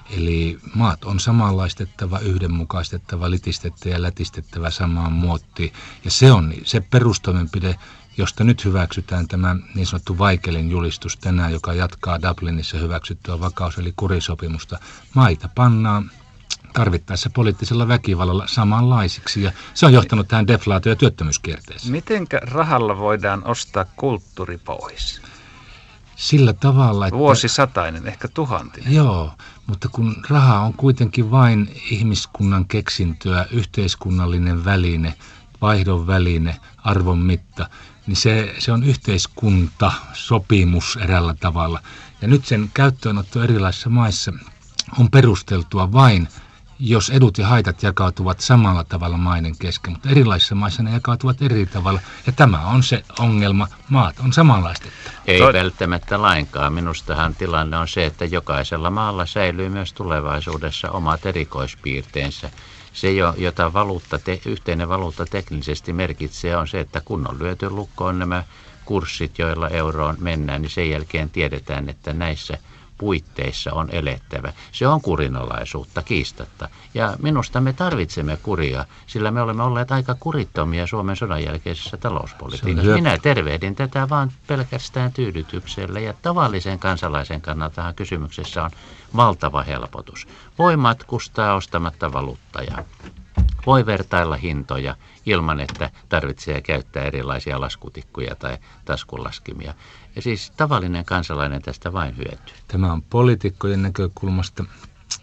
Eli 0.09 0.59
maat 0.75 1.03
on 1.03 1.19
samanlaistettava, 1.19 2.19
yhdenmukaistettava, 2.19 3.29
litistettävä 3.29 3.93
ja 3.93 4.01
lätistettävä 4.01 4.69
samaan 4.69 5.11
muottiin. 5.11 5.73
Ja 6.05 6.11
se 6.11 6.31
on 6.31 6.53
se 6.63 6.81
perustoimenpide, 6.81 7.75
josta 8.17 8.43
nyt 8.43 8.65
hyväksytään 8.65 9.27
tämä 9.27 9.55
niin 9.75 9.87
sanottu 9.87 10.17
Vaikelin 10.17 10.71
julistus 10.71 11.17
tänään, 11.17 11.51
joka 11.51 11.73
jatkaa 11.73 12.21
Dublinissa 12.21 12.77
hyväksyttyä 12.77 13.39
vakaus- 13.39 13.77
eli 13.77 13.93
kurisopimusta. 13.95 14.79
Maita 15.13 15.49
pannaan 15.55 16.11
tarvittaessa 16.73 17.29
poliittisella 17.29 17.87
väkivallalla 17.87 18.47
samanlaisiksi, 18.47 19.43
ja 19.43 19.51
se 19.73 19.85
on 19.85 19.93
johtanut 19.93 20.27
tähän 20.27 20.47
deflaatio- 20.47 20.91
ja 20.91 20.95
työttömyyskierteeseen. 20.95 21.91
Mitenkä 21.91 22.39
rahalla 22.43 22.97
voidaan 22.97 23.47
ostaa 23.47 23.85
kulttuuri 23.95 24.57
pois? 24.57 25.21
Sillä 26.17 26.53
tavalla, 26.53 27.07
että... 27.07 27.17
Vuosisatainen, 27.17 28.07
ehkä 28.07 28.27
tuhantinen. 28.27 28.93
Joo, 28.93 29.31
mutta 29.67 29.89
kun 29.89 30.15
raha 30.29 30.59
on 30.59 30.73
kuitenkin 30.73 31.31
vain 31.31 31.81
ihmiskunnan 31.91 32.65
keksintöä, 32.65 33.45
yhteiskunnallinen 33.51 34.65
väline, 34.65 35.13
vaihdon 35.61 36.07
väline, 36.07 36.59
arvon 36.77 37.17
mitta, 37.17 37.69
niin 38.07 38.15
se, 38.15 38.55
se 38.59 38.71
on 38.71 38.83
yhteiskunta, 38.83 39.91
sopimus 40.13 40.97
erällä 41.01 41.33
tavalla. 41.33 41.79
Ja 42.21 42.27
nyt 42.27 42.45
sen 42.45 42.71
käyttöönotto 42.73 43.43
erilaisissa 43.43 43.89
maissa 43.89 44.33
on 44.99 45.11
perusteltua 45.11 45.91
vain 45.91 46.27
jos 46.79 47.09
edut 47.09 47.37
ja 47.37 47.47
haitat 47.47 47.83
jakautuvat 47.83 48.39
samalla 48.39 48.83
tavalla 48.83 49.17
maiden 49.17 49.57
kesken, 49.57 49.93
mutta 49.93 50.09
erilaisissa 50.09 50.55
maissa 50.55 50.83
ne 50.83 50.91
jakautuvat 50.91 51.41
eri 51.41 51.65
tavalla. 51.65 51.99
Ja 52.27 52.33
tämä 52.33 52.65
on 52.67 52.83
se 52.83 53.03
ongelma. 53.19 53.67
Maat 53.89 54.19
on 54.19 54.33
samanlaistettu. 54.33 54.97
Ei 55.27 55.39
Toi... 55.39 55.53
välttämättä 55.53 56.21
lainkaan. 56.21 56.73
Minustahan 56.73 57.35
tilanne 57.35 57.77
on 57.77 57.87
se, 57.87 58.05
että 58.05 58.25
jokaisella 58.25 58.89
maalla 58.89 59.25
säilyy 59.25 59.69
myös 59.69 59.93
tulevaisuudessa 59.93 60.91
omat 60.91 61.25
erikoispiirteensä. 61.25 62.51
Se, 62.93 63.11
jota 63.37 63.73
valuutta 63.73 64.19
te, 64.19 64.41
yhteinen 64.45 64.89
valuutta 64.89 65.25
teknisesti 65.25 65.93
merkitsee, 65.93 66.57
on 66.57 66.67
se, 66.67 66.79
että 66.79 67.01
kun 67.05 67.27
on 67.29 67.39
lyöty 67.39 67.69
lukkoon 67.69 68.19
nämä 68.19 68.43
kurssit, 68.85 69.39
joilla 69.39 69.69
euroon 69.69 70.15
mennään, 70.19 70.61
niin 70.61 70.69
sen 70.69 70.89
jälkeen 70.89 71.29
tiedetään, 71.29 71.89
että 71.89 72.13
näissä– 72.13 72.57
puitteissa 72.97 73.73
on 73.73 73.89
elettävä. 73.91 74.53
Se 74.71 74.87
on 74.87 75.01
kurinalaisuutta 75.01 76.01
kiistatta. 76.01 76.69
Ja 76.93 77.17
minusta 77.21 77.61
me 77.61 77.73
tarvitsemme 77.73 78.37
kuria, 78.37 78.85
sillä 79.07 79.31
me 79.31 79.41
olemme 79.41 79.63
olleet 79.63 79.91
aika 79.91 80.15
kurittomia 80.19 80.87
Suomen 80.87 81.15
sodan 81.15 81.43
jälkeisessä 81.43 81.97
talouspolitiikassa. 81.97 82.91
Minä 82.91 83.17
tervehdin 83.17 83.75
tätä 83.75 84.09
vaan 84.09 84.31
pelkästään 84.47 85.13
tyydytyksellä 85.13 85.99
ja 85.99 86.13
tavallisen 86.21 86.79
kansalaisen 86.79 87.41
kannalta 87.41 87.93
kysymyksessä 87.93 88.63
on 88.63 88.71
valtava 89.15 89.63
helpotus. 89.63 90.27
Voi 90.57 90.77
matkustaa 90.77 91.55
ostamatta 91.55 92.13
valuuttajaa. 92.13 92.83
Voi 93.65 93.85
vertailla 93.85 94.35
hintoja 94.35 94.95
ilman, 95.25 95.59
että 95.59 95.89
tarvitsee 96.09 96.61
käyttää 96.61 97.03
erilaisia 97.03 97.61
laskutikkuja 97.61 98.35
tai 98.35 98.57
taskulaskimia. 98.85 99.73
Ja 100.17 100.21
siis 100.21 100.51
tavallinen 100.51 101.05
kansalainen 101.05 101.61
tästä 101.61 101.93
vain 101.93 102.17
hyötyy. 102.17 102.55
Tämä 102.67 102.93
on 102.93 103.01
poliitikkojen 103.01 103.81
näkökulmasta 103.81 104.63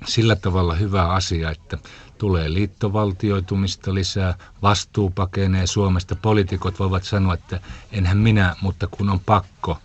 sillä 0.07 0.37
tavalla 0.37 0.75
hyvä 0.75 1.09
asia, 1.09 1.51
että 1.51 1.79
tulee 2.19 2.53
liittovaltioitumista 2.53 3.95
lisää, 3.95 4.35
vastuu 4.63 5.11
pakenee 5.11 5.67
Suomesta. 5.67 6.17
Poliitikot 6.17 6.79
voivat 6.79 7.05
sanoa, 7.05 7.35
että 7.35 7.61
enhän 7.93 8.19
minä, 8.19 8.57
mutta 8.61 8.87
kun 8.87 9.11
on 9.11 9.21
pakko, 9.21 9.79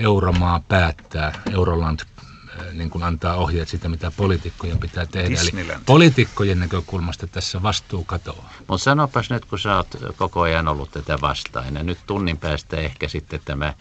euromaa 0.00 0.60
päättää, 0.68 1.32
Euroland 1.52 2.00
äh, 2.00 2.72
niin 2.72 2.90
kuin 2.90 3.04
antaa 3.04 3.36
ohjeet 3.36 3.68
siitä, 3.68 3.88
mitä 3.88 4.12
poliitikkojen 4.16 4.78
pitää 4.78 5.06
tehdä. 5.06 5.30
Disneyland. 5.30 5.76
Eli 5.76 5.82
poliitikkojen 5.86 6.58
näkökulmasta 6.58 7.26
tässä 7.26 7.62
vastuu 7.62 8.04
katoaa. 8.04 8.52
Mutta 8.68 8.84
sanopas 8.84 9.30
nyt, 9.30 9.44
kun 9.44 9.58
sä 9.58 9.76
oot 9.76 9.96
koko 10.16 10.40
ajan 10.40 10.68
ollut 10.68 10.90
tätä 10.90 11.18
vastaan, 11.20 11.74
ja 11.74 11.82
nyt 11.82 11.98
tunnin 12.06 12.36
päästä 12.38 12.76
ehkä 12.76 13.08
sitten 13.08 13.40
tämä 13.44 13.74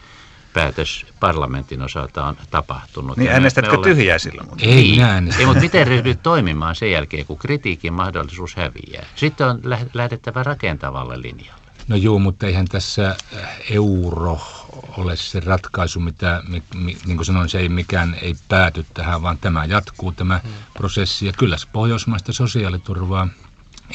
päätös 0.56 1.06
parlamentin 1.20 1.82
osalta 1.82 2.26
on 2.26 2.38
tapahtunut. 2.52 3.18
Niin 3.18 3.32
äänestätkö 3.32 3.78
tyhjää 3.84 4.20
silloin? 4.20 4.50
Ei, 4.60 4.84
niin. 4.84 5.34
Ei, 5.40 5.46
mutta 5.46 5.62
miten 5.62 5.88
ryhdyt 5.88 6.24
toimimaan 6.24 6.76
sen 6.76 6.92
jälkeen, 6.92 7.26
kun 7.26 7.38
kritiikin 7.38 7.94
mahdollisuus 7.94 8.56
häviää? 8.56 9.06
Sitten 9.16 9.48
on 9.48 9.60
lähdettävä 9.94 10.44
rakentavalle 10.44 11.22
linjalle. 11.22 11.66
No 11.88 11.96
joo, 11.96 12.20
mutta 12.20 12.48
eihän 12.48 12.68
tässä 12.68 13.08
äh, 13.10 13.50
euro 13.70 14.42
ole 14.98 15.16
se 15.16 15.40
ratkaisu, 15.40 16.00
mitä, 16.00 16.44
niin 17.06 17.18
kuin 17.18 17.26
sanoin, 17.26 17.50
se 17.50 17.60
ei 17.60 17.70
mikään 17.70 18.16
ei 18.22 18.36
pääty 18.48 18.86
tähän, 18.94 19.22
vaan 19.22 19.38
tämä 19.38 19.66
jatkuu 19.66 20.12
tämä 20.12 20.40
hmm. 20.44 20.54
prosessi. 20.74 21.26
Ja 21.26 21.34
kyllä 21.34 21.58
pohjoismaista 21.72 22.34
sosiaaliturvaa, 22.34 23.28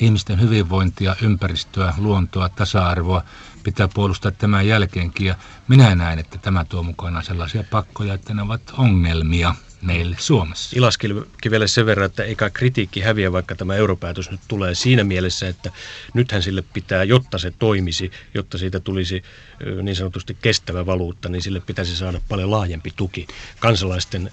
ihmisten 0.01 0.41
hyvinvointia, 0.41 1.17
ympäristöä, 1.23 1.95
luontoa, 1.99 2.49
tasa-arvoa, 2.49 3.25
pitää 3.63 3.89
puolustaa 3.95 4.31
tämän 4.31 4.67
jälkeenkin. 4.67 5.27
Ja 5.27 5.35
minä 5.69 5.95
näen, 5.95 6.19
että 6.19 6.39
tämä 6.39 6.65
tuo 6.65 6.83
mukana 6.83 7.23
sellaisia 7.23 7.65
pakkoja, 7.71 8.15
että 8.15 8.35
ne 8.35 8.43
ovat 8.43 8.63
ongelmia 8.79 9.55
meille 9.83 10.17
Suomessa. 10.19 10.77
Ilaskivelle 10.77 11.69
sen 11.69 11.87
verran, 11.87 12.07
että 12.07 12.25
eikä 12.25 12.51
kritiikki 12.51 13.01
häviä, 13.01 13.33
vaikka 13.33 13.55
tämä 13.55 13.75
europäätös 13.75 14.31
nyt 14.31 14.41
tulee 14.49 14.75
siinä 14.75 15.05
mielessä, 15.05 15.49
että 15.49 15.71
nythän 16.15 16.43
sille 16.43 16.63
pitää, 16.73 17.05
jotta 17.05 17.39
se 17.39 17.53
toimisi, 17.59 18.11
jotta 18.35 18.59
siitä 18.59 18.81
tulisi 18.81 19.23
niin 19.83 19.97
sanotusti 19.97 20.37
kestävä 20.43 20.87
valuutta, 20.87 21.29
niin 21.29 21.43
sille 21.43 21.61
pitäisi 21.61 21.97
saada 21.97 22.21
paljon 22.29 22.51
laajempi 22.51 22.93
tuki 22.97 23.27
kansalaisten 23.61 24.31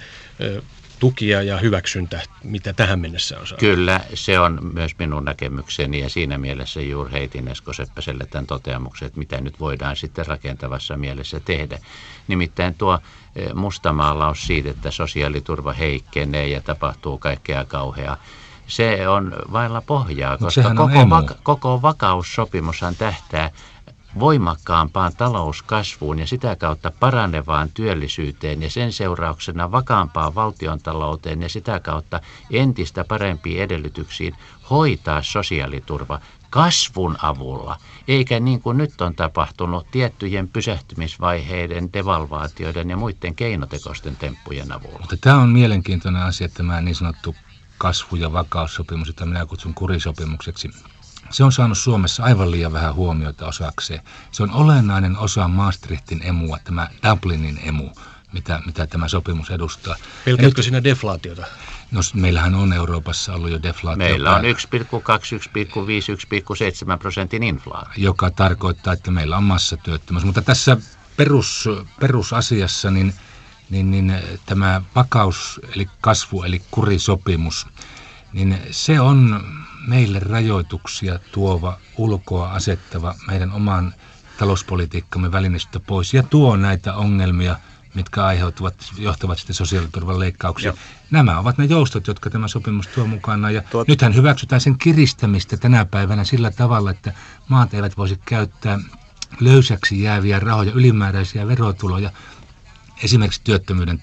tukia 0.99 1.41
ja 1.41 1.57
hyväksyntä, 1.57 2.21
mitä 2.43 2.73
tähän 2.73 2.99
mennessä 2.99 3.39
on 3.39 3.47
saatu. 3.47 3.65
Kyllä, 3.65 3.99
se 4.13 4.39
on 4.39 4.59
myös 4.73 4.91
minun 4.99 5.25
näkemykseni 5.25 5.99
ja 5.99 6.09
siinä 6.09 6.37
mielessä 6.37 6.81
juuri 6.81 7.11
heitin 7.11 7.47
Esko 7.47 7.73
Seppäselle 7.73 8.25
tämän 8.25 8.47
toteamuksen, 8.47 9.05
että 9.05 9.19
mitä 9.19 9.41
nyt 9.41 9.59
voidaan 9.59 9.95
sitten 9.95 10.25
rakentavassa 10.25 10.97
mielessä 10.97 11.39
tehdä. 11.39 11.79
Nimittäin 12.27 12.73
tuo 12.73 12.99
e, 13.35 13.53
mustamaalaus 13.53 14.47
siitä, 14.47 14.69
että 14.69 14.91
sosiaaliturva 14.91 15.73
heikkenee 15.73 16.47
ja 16.47 16.61
tapahtuu 16.61 17.17
kaikkea 17.17 17.65
kauheaa, 17.65 18.17
se 18.67 19.07
on 19.07 19.35
vailla 19.51 19.81
pohjaa, 19.81 20.37
koska 20.37 20.75
koko, 20.75 21.09
vaka- 21.09 21.35
koko 21.43 21.81
vakaussopimushan 21.81 22.95
tähtää 22.95 23.51
voimakkaampaan 24.19 25.15
talouskasvuun 25.17 26.19
ja 26.19 26.27
sitä 26.27 26.55
kautta 26.55 26.91
paranevaan 26.99 27.69
työllisyyteen 27.73 28.61
ja 28.61 28.69
sen 28.69 28.93
seurauksena 28.93 29.71
vakaampaan 29.71 30.35
valtiontalouteen 30.35 31.41
ja 31.41 31.49
sitä 31.49 31.79
kautta 31.79 32.21
entistä 32.51 33.03
parempiin 33.03 33.61
edellytyksiin 33.61 34.35
hoitaa 34.69 35.23
sosiaaliturva 35.23 36.19
kasvun 36.49 37.17
avulla, 37.21 37.77
eikä 38.07 38.39
niin 38.39 38.61
kuin 38.61 38.77
nyt 38.77 39.01
on 39.01 39.15
tapahtunut 39.15 39.87
tiettyjen 39.91 40.47
pysähtymisvaiheiden, 40.47 41.93
devalvaatioiden 41.93 42.89
ja 42.89 42.97
muiden 42.97 43.35
keinotekoisten 43.35 44.15
temppujen 44.15 44.71
avulla. 44.71 44.99
Mutta 44.99 45.17
tämä 45.21 45.41
on 45.41 45.49
mielenkiintoinen 45.49 46.21
asia, 46.21 46.49
tämä 46.49 46.81
niin 46.81 46.95
sanottu 46.95 47.35
kasvu- 47.77 48.15
ja 48.15 48.33
vakaussopimus, 48.33 49.07
jota 49.07 49.25
minä 49.25 49.45
kutsun 49.45 49.73
kurisopimukseksi. 49.73 50.69
Se 51.29 51.43
on 51.43 51.51
saanut 51.51 51.77
Suomessa 51.77 52.23
aivan 52.23 52.51
liian 52.51 52.73
vähän 52.73 52.95
huomiota 52.95 53.47
osakseen. 53.47 54.01
Se 54.31 54.43
on 54.43 54.51
olennainen 54.51 55.17
osa 55.17 55.47
Maastrichtin 55.47 56.21
emua, 56.23 56.57
tämä 56.63 56.87
Dublinin 57.09 57.59
emu, 57.63 57.89
mitä, 58.33 58.61
mitä 58.65 58.87
tämä 58.87 59.07
sopimus 59.07 59.49
edustaa. 59.49 59.95
Pelkäätkö 60.25 60.63
sinä 60.63 60.83
deflaatiota? 60.83 61.45
No 61.91 62.01
meillähän 62.13 62.55
on 62.55 62.73
Euroopassa 62.73 63.33
ollut 63.33 63.51
jo 63.51 63.61
deflaatio. 63.63 63.97
Meillä 63.97 64.35
on 64.35 64.43
1,2, 64.43 64.47
1,5, 64.47 64.51
1,7 66.93 66.97
prosentin 66.99 67.43
inflaatio. 67.43 67.93
Joka 67.97 68.31
tarkoittaa, 68.31 68.93
että 68.93 69.11
meillä 69.11 69.37
on 69.37 69.43
massatyöttömyys. 69.43 70.25
Mutta 70.25 70.41
tässä 70.41 70.77
perus, 71.17 71.69
perusasiassa 71.99 72.91
niin, 72.91 73.13
niin, 73.69 73.91
niin 73.91 74.13
tämä 74.45 74.81
vakaus, 74.95 75.59
eli 75.75 75.89
kasvu, 76.01 76.43
eli 76.43 76.61
kurisopimus, 76.71 77.67
niin 78.33 78.59
se 78.71 78.99
on 78.99 79.41
meille 79.87 80.19
rajoituksia 80.19 81.19
tuova, 81.31 81.77
ulkoa 81.97 82.51
asettava 82.51 83.15
meidän 83.27 83.51
oman 83.51 83.93
talouspolitiikkamme 84.37 85.31
välineistä 85.31 85.79
pois 85.79 86.13
ja 86.13 86.23
tuo 86.23 86.55
näitä 86.55 86.93
ongelmia– 86.93 87.55
mitkä 87.97 88.25
aiheutuvat, 88.25 88.73
johtavat 88.97 89.37
sitten 89.37 89.55
sosiaaliturvan 89.55 90.19
leikkauksiin. 90.19 90.67
Joo. 90.67 90.77
Nämä 91.11 91.39
ovat 91.39 91.57
ne 91.57 91.65
joustot, 91.65 92.07
jotka 92.07 92.29
tämä 92.29 92.47
sopimus 92.47 92.87
tuo 92.87 93.05
mukana. 93.05 93.51
Ja 93.51 93.61
Tuot... 93.61 93.87
nythän 93.87 94.15
hyväksytään 94.15 94.61
sen 94.61 94.77
kiristämistä 94.77 95.57
tänä 95.57 95.85
päivänä 95.85 96.23
sillä 96.23 96.51
tavalla, 96.51 96.91
että 96.91 97.13
maat 97.47 97.73
eivät 97.73 97.97
voisi 97.97 98.19
käyttää 98.25 98.79
löysäksi 99.39 100.01
jääviä 100.01 100.39
rahoja, 100.39 100.71
ylimääräisiä 100.71 101.47
verotuloja 101.47 102.11
esimerkiksi 103.03 103.41
työttömyyden 103.43 103.99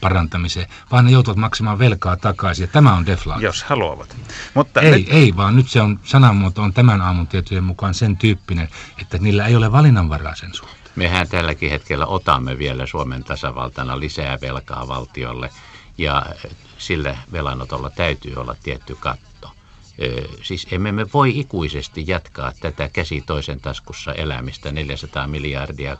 parantamiseen, 0.00 0.66
vaan 0.90 1.04
ne 1.04 1.10
joutuvat 1.10 1.38
maksamaan 1.38 1.78
velkaa 1.78 2.16
takaisin. 2.16 2.62
Ja 2.62 2.68
tämä 2.68 2.94
on 2.94 3.06
deflaatio. 3.06 3.48
Jos 3.48 3.62
haluavat. 3.62 4.16
Mutta 4.54 4.80
ei, 4.80 4.90
nyt... 4.90 5.06
ei, 5.10 5.36
vaan 5.36 5.56
nyt 5.56 5.68
se 5.68 5.80
on, 5.80 6.00
sanamuoto 6.04 6.62
on 6.62 6.72
tämän 6.72 7.00
aamun 7.02 7.26
tietojen 7.26 7.64
mukaan 7.64 7.94
sen 7.94 8.16
tyyppinen, 8.16 8.68
että 9.00 9.18
niillä 9.18 9.46
ei 9.46 9.56
ole 9.56 9.72
valinnanvaraa 9.72 10.34
sen 10.34 10.54
suhteen. 10.54 10.84
Mehän 10.96 11.28
tälläkin 11.28 11.70
hetkellä 11.70 12.06
otamme 12.06 12.58
vielä 12.58 12.86
Suomen 12.86 13.24
tasavaltana 13.24 14.00
lisää 14.00 14.38
velkaa 14.40 14.88
valtiolle 14.88 15.50
ja 15.98 16.26
sille 16.78 17.18
velanotolla 17.32 17.90
täytyy 17.90 18.34
olla 18.36 18.56
tietty 18.62 18.96
katto. 19.00 19.50
Siis 20.42 20.66
emme 20.70 20.92
me 20.92 21.06
voi 21.14 21.38
ikuisesti 21.38 22.04
jatkaa 22.06 22.52
tätä 22.60 22.88
käsi 22.92 23.20
toisen 23.26 23.60
taskussa 23.60 24.12
elämistä 24.12 24.72
400 24.72 25.26
miljardia 25.26 25.96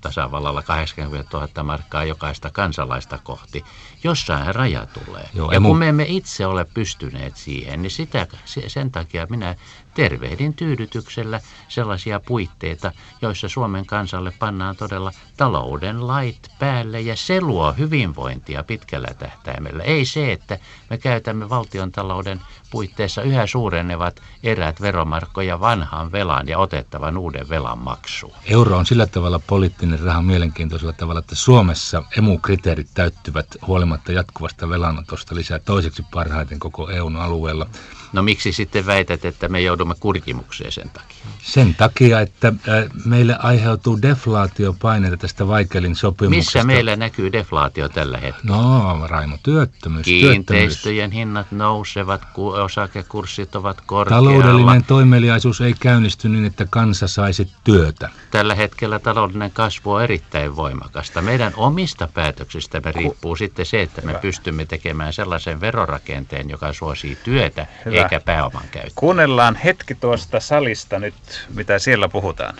tasavallalla 0.00 0.62
80 0.62 1.38
000 1.38 1.62
markkaa 1.62 2.04
jokaista 2.04 2.50
kansalaista 2.50 3.18
kohti. 3.18 3.64
Jossain 4.04 4.54
raja 4.54 4.86
tulee. 4.86 5.28
Joo, 5.34 5.52
ja 5.52 5.60
kun 5.60 5.78
me 5.78 5.88
emme 5.88 6.04
itse 6.08 6.46
ole 6.46 6.64
pystyneet 6.64 7.36
siihen, 7.36 7.82
niin 7.82 7.90
sitä, 7.90 8.26
sen 8.66 8.90
takia 8.90 9.26
minä 9.30 9.56
tervehdin 9.94 10.54
tyydytyksellä 10.54 11.40
sellaisia 11.68 12.20
puitteita, 12.20 12.92
joissa 13.22 13.48
Suomen 13.48 13.86
kansalle 13.86 14.32
pannaan 14.38 14.76
todella 14.76 15.12
talouden 15.36 16.06
lait 16.06 16.48
päälle 16.58 17.00
ja 17.00 17.16
se 17.16 17.40
luo 17.40 17.72
hyvinvointia 17.72 18.64
pitkällä 18.64 19.08
tähtäimellä. 19.18 19.84
Ei 19.84 20.04
se, 20.04 20.32
että 20.32 20.58
me 20.90 20.98
käytämme 20.98 21.48
valtion 21.48 21.92
talouden 21.92 22.40
puitteissa 22.70 23.22
yhä 23.22 23.46
suurenevat 23.46 24.22
erät 24.42 24.80
veromarkkoja 24.80 25.60
vanhan 25.60 26.12
velan 26.12 26.48
ja 26.48 26.58
otettavan 26.58 27.18
uuden 27.18 27.48
velan 27.48 27.78
maksuun. 27.78 28.34
Euro 28.44 28.76
on 28.76 28.86
sillä 28.86 29.06
tavalla 29.06 29.38
poliittinen 29.70 30.00
raha 30.06 30.22
mielenkiintoisella 30.22 30.92
tavalla, 30.92 31.20
että 31.20 31.34
Suomessa 31.34 32.02
emu-kriteerit 32.18 32.88
täyttyvät 32.94 33.46
huolimatta 33.66 34.12
jatkuvasta 34.12 34.68
velanotosta 34.68 35.34
lisää 35.34 35.58
toiseksi 35.58 36.04
parhaiten 36.10 36.58
koko 36.58 36.90
EUn 36.90 37.16
alueella. 37.16 37.66
No 38.12 38.22
miksi 38.22 38.52
sitten 38.52 38.86
väität, 38.86 39.24
että 39.24 39.48
me 39.48 39.60
joudumme 39.60 39.94
kurkimukseen 40.00 40.72
sen 40.72 40.90
takia? 40.90 41.16
Sen 41.42 41.74
takia, 41.74 42.20
että 42.20 42.48
äh, 42.48 42.84
meille 43.04 43.36
aiheutuu 43.38 44.02
deflaatiopaineita 44.02 45.16
tästä 45.16 45.48
Vaikelin 45.48 45.96
sopimuksesta. 45.96 46.58
Missä 46.58 46.64
meillä 46.64 46.96
näkyy 46.96 47.32
deflaatio 47.32 47.88
tällä 47.88 48.18
hetkellä? 48.18 48.56
No, 48.56 49.06
Raimo, 49.06 49.36
työttömyys. 49.42 50.04
Kiinteistöjen 50.04 51.10
työttömyys. 51.10 51.14
hinnat 51.14 51.52
nousevat, 51.52 52.22
osakekurssit 52.36 53.56
ovat 53.56 53.80
korkealla. 53.86 54.30
Taloudellinen 54.30 54.84
toimeliaisuus 54.84 55.60
ei 55.60 55.74
käynnisty 55.80 56.28
niin, 56.28 56.44
että 56.44 56.66
kansa 56.70 57.08
saisi 57.08 57.52
työtä. 57.64 58.08
Tällä 58.30 58.54
hetkellä 58.54 58.98
taloudellinen 58.98 59.50
kasvu 59.50 59.92
on 59.92 60.02
erittäin 60.02 60.56
voimakasta. 60.56 61.22
Meidän 61.22 61.52
omista 61.56 62.08
päätöksistämme 62.14 62.92
riippuu 62.92 63.36
sitten 63.36 63.66
se, 63.66 63.82
että 63.82 64.02
me 64.02 64.14
pystymme 64.14 64.64
tekemään 64.64 65.12
sellaisen 65.12 65.60
verorakenteen, 65.60 66.50
joka 66.50 66.72
suosii 66.72 67.18
työtä, 67.24 67.66
Hyvä 67.84 67.99
eikä 68.02 68.20
pääoman 68.24 68.64
käyttö. 68.70 68.90
Kuunnellaan 68.94 69.56
hetki 69.56 69.94
tuosta 69.94 70.40
salista 70.40 70.98
nyt, 70.98 71.14
mitä 71.54 71.78
siellä 71.78 72.08
puhutaan. 72.08 72.54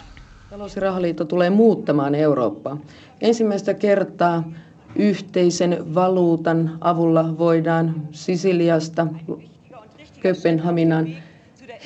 Talous- 0.51 0.77
ja 0.77 0.83
rahaliitto 0.83 1.25
tulee 1.25 1.51
muuttamaan 1.51 2.15
Eurooppaa. 2.15 2.77
Ensimmäistä 3.21 3.75
kertaa 3.75 4.45
yhteisen 4.97 5.95
valuutan 5.95 6.79
avulla 6.81 7.39
voidaan 7.39 7.95
Sisiliasta 8.13 9.07
Kööpenhaminan 10.21 11.09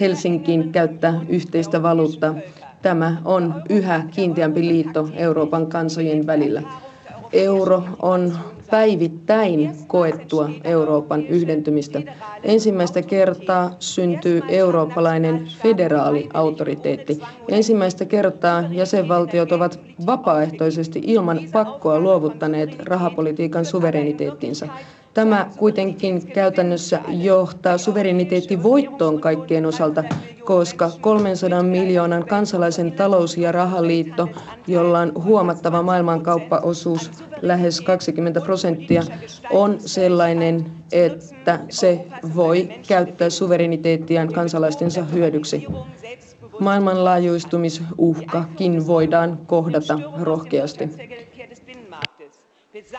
Helsinkiin 0.00 0.72
käyttää 0.72 1.20
yhteistä 1.28 1.82
valuuttaa. 1.82 2.34
Tämä 2.82 3.16
on 3.24 3.62
yhä 3.68 4.04
kiinteämpi 4.10 4.60
liitto 4.68 5.08
Euroopan 5.14 5.66
kansojen 5.66 6.26
välillä. 6.26 6.62
Euro 7.32 7.82
on 8.02 8.38
päivittäin 8.70 9.76
koettua 9.86 10.50
Euroopan 10.64 11.26
yhdentymistä. 11.26 12.02
Ensimmäistä 12.42 13.02
kertaa 13.02 13.70
syntyy 13.78 14.42
eurooppalainen 14.48 15.48
federaali 15.62 16.28
autoriteetti. 16.34 17.20
Ensimmäistä 17.48 18.04
kertaa 18.04 18.64
jäsenvaltiot 18.70 19.52
ovat 19.52 19.80
vapaaehtoisesti 20.06 21.00
ilman 21.06 21.40
pakkoa 21.52 22.00
luovuttaneet 22.00 22.78
rahapolitiikan 22.84 23.64
suvereniteettinsa. 23.64 24.68
Tämä 25.14 25.50
kuitenkin 25.56 26.26
käytännössä 26.26 27.00
johtaa 27.08 27.78
suvereniteettivoittoon 27.78 29.20
kaikkien 29.20 29.66
osalta, 29.66 30.04
koska 30.44 30.90
300 31.00 31.62
miljoonan 31.62 32.26
kansalaisen 32.26 32.92
talous- 32.92 33.36
ja 33.36 33.52
rahaliitto, 33.52 34.28
jolla 34.66 35.00
on 35.00 35.12
huomattava 35.24 35.82
maailmankauppaosuus 35.82 37.10
lähes 37.42 37.80
20 37.80 38.40
prosenttia, 38.40 39.02
on 39.50 39.76
sellainen, 39.80 40.66
että 40.92 41.60
se 41.68 42.06
voi 42.34 42.68
käyttää 42.88 43.30
suvereniteettiaan 43.30 44.32
kansalaistensa 44.32 45.04
hyödyksi. 45.04 45.66
Maailmanlaajuistumisuhkakin 46.60 48.86
voidaan 48.86 49.38
kohdata 49.46 49.98
rohkeasti. 50.20 50.88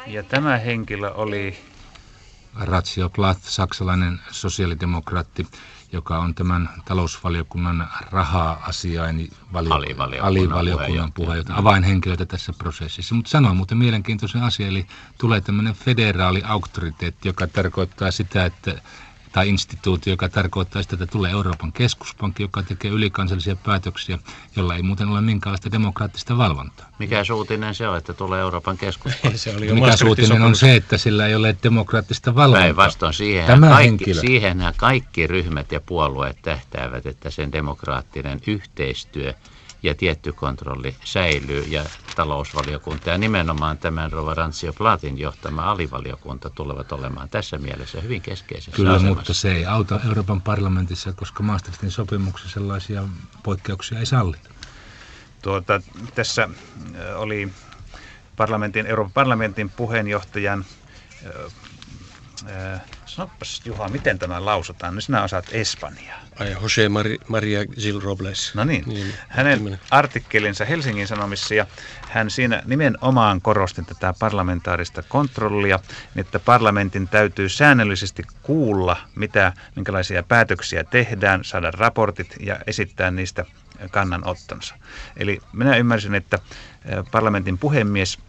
Ja 0.07 0.23
tämä 0.23 0.57
henkilö 0.57 1.11
oli 1.11 1.53
Ratio 2.55 3.09
Plath, 3.09 3.39
saksalainen 3.43 4.19
sosiaalidemokraatti, 4.31 5.47
joka 5.91 6.19
on 6.19 6.35
tämän 6.35 6.69
talousvaliokunnan 6.85 7.87
raha-asiain 8.11 9.31
valio- 9.53 9.73
alivaliokunnan, 9.73 10.27
alivaliokunnan 10.27 11.11
puheenjohtaja, 11.13 11.57
avainhenkilöitä 11.59 12.25
tässä 12.25 12.53
prosessissa. 12.57 13.15
Mutta 13.15 13.29
sanoin 13.31 13.57
muuten 13.57 13.77
mielenkiintoisen 13.77 14.43
asia, 14.43 14.67
eli 14.67 14.87
tulee 15.17 15.41
tämmöinen 15.41 15.73
federaali 15.73 16.41
auktoriteetti, 16.45 17.27
joka 17.27 17.47
tarkoittaa 17.47 18.11
sitä, 18.11 18.45
että 18.45 18.81
tai 19.35 19.49
instituutio, 19.49 20.13
joka 20.13 20.29
tarkoittaa 20.29 20.81
sitä, 20.81 20.95
että 20.95 21.05
tulee 21.05 21.31
Euroopan 21.31 21.71
keskuspankki, 21.71 22.43
joka 22.43 22.63
tekee 22.63 22.91
ylikansallisia 22.91 23.55
päätöksiä, 23.55 24.19
jolla 24.55 24.75
ei 24.75 24.81
muuten 24.81 25.07
ole 25.07 25.21
minkäänlaista 25.21 25.71
demokraattista 25.71 26.37
valvontaa. 26.37 26.89
Mikä 26.99 27.23
suutinen 27.23 27.75
se 27.75 27.87
on, 27.87 27.97
että 27.97 28.13
tulee 28.13 28.41
Euroopan 28.41 28.77
keskuspankki? 28.77 29.37
se 29.37 29.55
oli 29.57 29.73
Mikä 29.73 29.97
suutinen 29.97 30.41
on 30.41 30.55
se, 30.55 30.75
että 30.75 30.97
sillä 30.97 31.27
ei 31.27 31.35
ole 31.35 31.55
demokraattista 31.63 32.35
valvontaa. 32.35 32.61
Päinvastoin 32.61 33.13
siihen 33.13 33.47
Tämä 33.47 33.69
kaikki, 33.69 34.13
siihenhän 34.13 34.73
kaikki 34.77 35.27
ryhmät 35.27 35.71
ja 35.71 35.79
puolueet 35.79 36.37
tähtäävät, 36.41 37.05
että 37.05 37.29
sen 37.29 37.51
demokraattinen 37.51 38.41
yhteistyö– 38.47 39.33
ja 39.85 39.95
tietty 39.95 40.33
kontrolli 40.33 40.95
säilyy 41.03 41.61
ja 41.67 41.85
talousvaliokunta 42.15 43.09
ja 43.09 43.17
nimenomaan 43.17 43.77
tämän 43.77 44.11
Rova 44.11 44.33
Rantsio 44.33 44.73
Platin 44.73 45.17
johtama 45.17 45.61
alivaliokunta 45.71 46.49
tulevat 46.49 46.91
olemaan 46.91 47.29
tässä 47.29 47.57
mielessä 47.57 48.01
hyvin 48.01 48.21
keskeisessä 48.21 48.71
Kyllä, 48.71 48.93
asemassa. 48.93 49.15
mutta 49.15 49.33
se 49.33 49.51
ei 49.51 49.65
auta 49.65 49.99
Euroopan 50.07 50.41
parlamentissa, 50.41 51.13
koska 51.13 51.43
Maastrichtin 51.43 51.91
sopimuksessa 51.91 52.53
sellaisia 52.53 53.03
poikkeuksia 53.43 53.99
ei 53.99 54.05
sallita. 54.05 54.49
Tuota, 55.41 55.81
tässä 56.15 56.49
oli 57.15 57.49
parlamentin, 58.35 58.85
Euroopan 58.85 59.13
parlamentin 59.13 59.69
puheenjohtajan 59.69 60.65
Sanopas 63.05 63.61
Juha, 63.65 63.87
miten 63.87 64.19
tämä 64.19 64.45
lausutaan? 64.45 64.95
Nyt 64.95 65.03
sinä 65.03 65.23
osaat 65.23 65.45
Espanjaa. 65.51 66.19
Ai, 66.39 66.51
Jose 66.61 66.89
Maria 67.27 67.65
Gil 67.65 67.99
Robles. 67.99 68.55
No 68.55 68.63
niin. 68.63 68.83
niin 68.87 69.13
Hänen 69.27 69.57
tämmönen. 69.57 69.79
artikkelinsa 69.91 70.65
Helsingin 70.65 71.07
Sanomissa 71.07 71.53
ja 71.53 71.65
hän 72.09 72.29
siinä 72.29 72.63
nimenomaan 72.65 73.41
korosti 73.41 73.81
tätä 73.83 74.13
parlamentaarista 74.19 75.03
kontrollia, 75.03 75.79
että 76.15 76.39
parlamentin 76.39 77.07
täytyy 77.07 77.49
säännöllisesti 77.49 78.23
kuulla, 78.41 78.97
mitä, 79.15 79.53
minkälaisia 79.75 80.23
päätöksiä 80.23 80.83
tehdään, 80.83 81.43
saada 81.43 81.71
raportit 81.71 82.35
ja 82.39 82.59
esittää 82.67 83.11
niistä 83.11 83.45
kannanottonsa. 83.91 84.75
Eli 85.17 85.41
minä 85.53 85.77
ymmärsin, 85.77 86.15
että 86.15 86.39
parlamentin 87.11 87.57
puhemies 87.57 88.19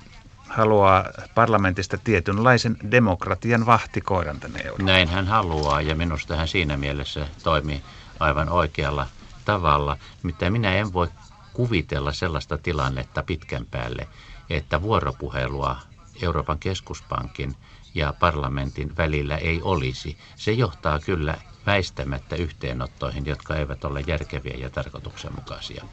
haluaa 0.57 1.05
parlamentista 1.35 1.99
tietynlaisen 2.05 2.77
demokratian 2.91 3.67
vahtikoiran 3.67 4.41
tänne 4.41 4.59
Eurooppaan. 4.61 4.87
Näin 4.87 5.09
hän 5.09 5.27
haluaa 5.27 5.81
ja 5.81 5.95
minusta 5.95 6.37
hän 6.37 6.49
siinä 6.49 6.77
mielessä 6.77 7.29
toimii 7.43 7.83
aivan 8.21 8.49
oikealla 8.49 9.07
tavalla. 9.45 9.97
Mitä 10.23 10.51
minä 10.51 10.75
en 10.75 10.93
voi 10.93 11.09
kuvitella 11.53 12.13
sellaista 12.13 12.59
tilannetta 12.59 13.23
pitkän 13.23 13.67
päälle, 13.71 14.09
että 14.51 14.83
vuoropuhelua 14.83 15.77
Euroopan 16.23 16.59
keskuspankin 16.59 17.57
ja 17.95 18.15
parlamentin 18.21 18.97
välillä 18.97 19.37
ei 19.37 19.61
olisi. 19.63 20.17
Se 20.37 20.53
johtaa 20.53 20.99
kyllä 21.01 21.35
väistämättä 21.67 22.37
yhteenottoihin, 22.37 23.27
jotka 23.27 23.57
eivät 23.57 23.85
ole 23.85 24.05
järkeviä 24.07 24.57
ja 24.59 24.71
tarkoituksenmukaisia. 24.71 25.85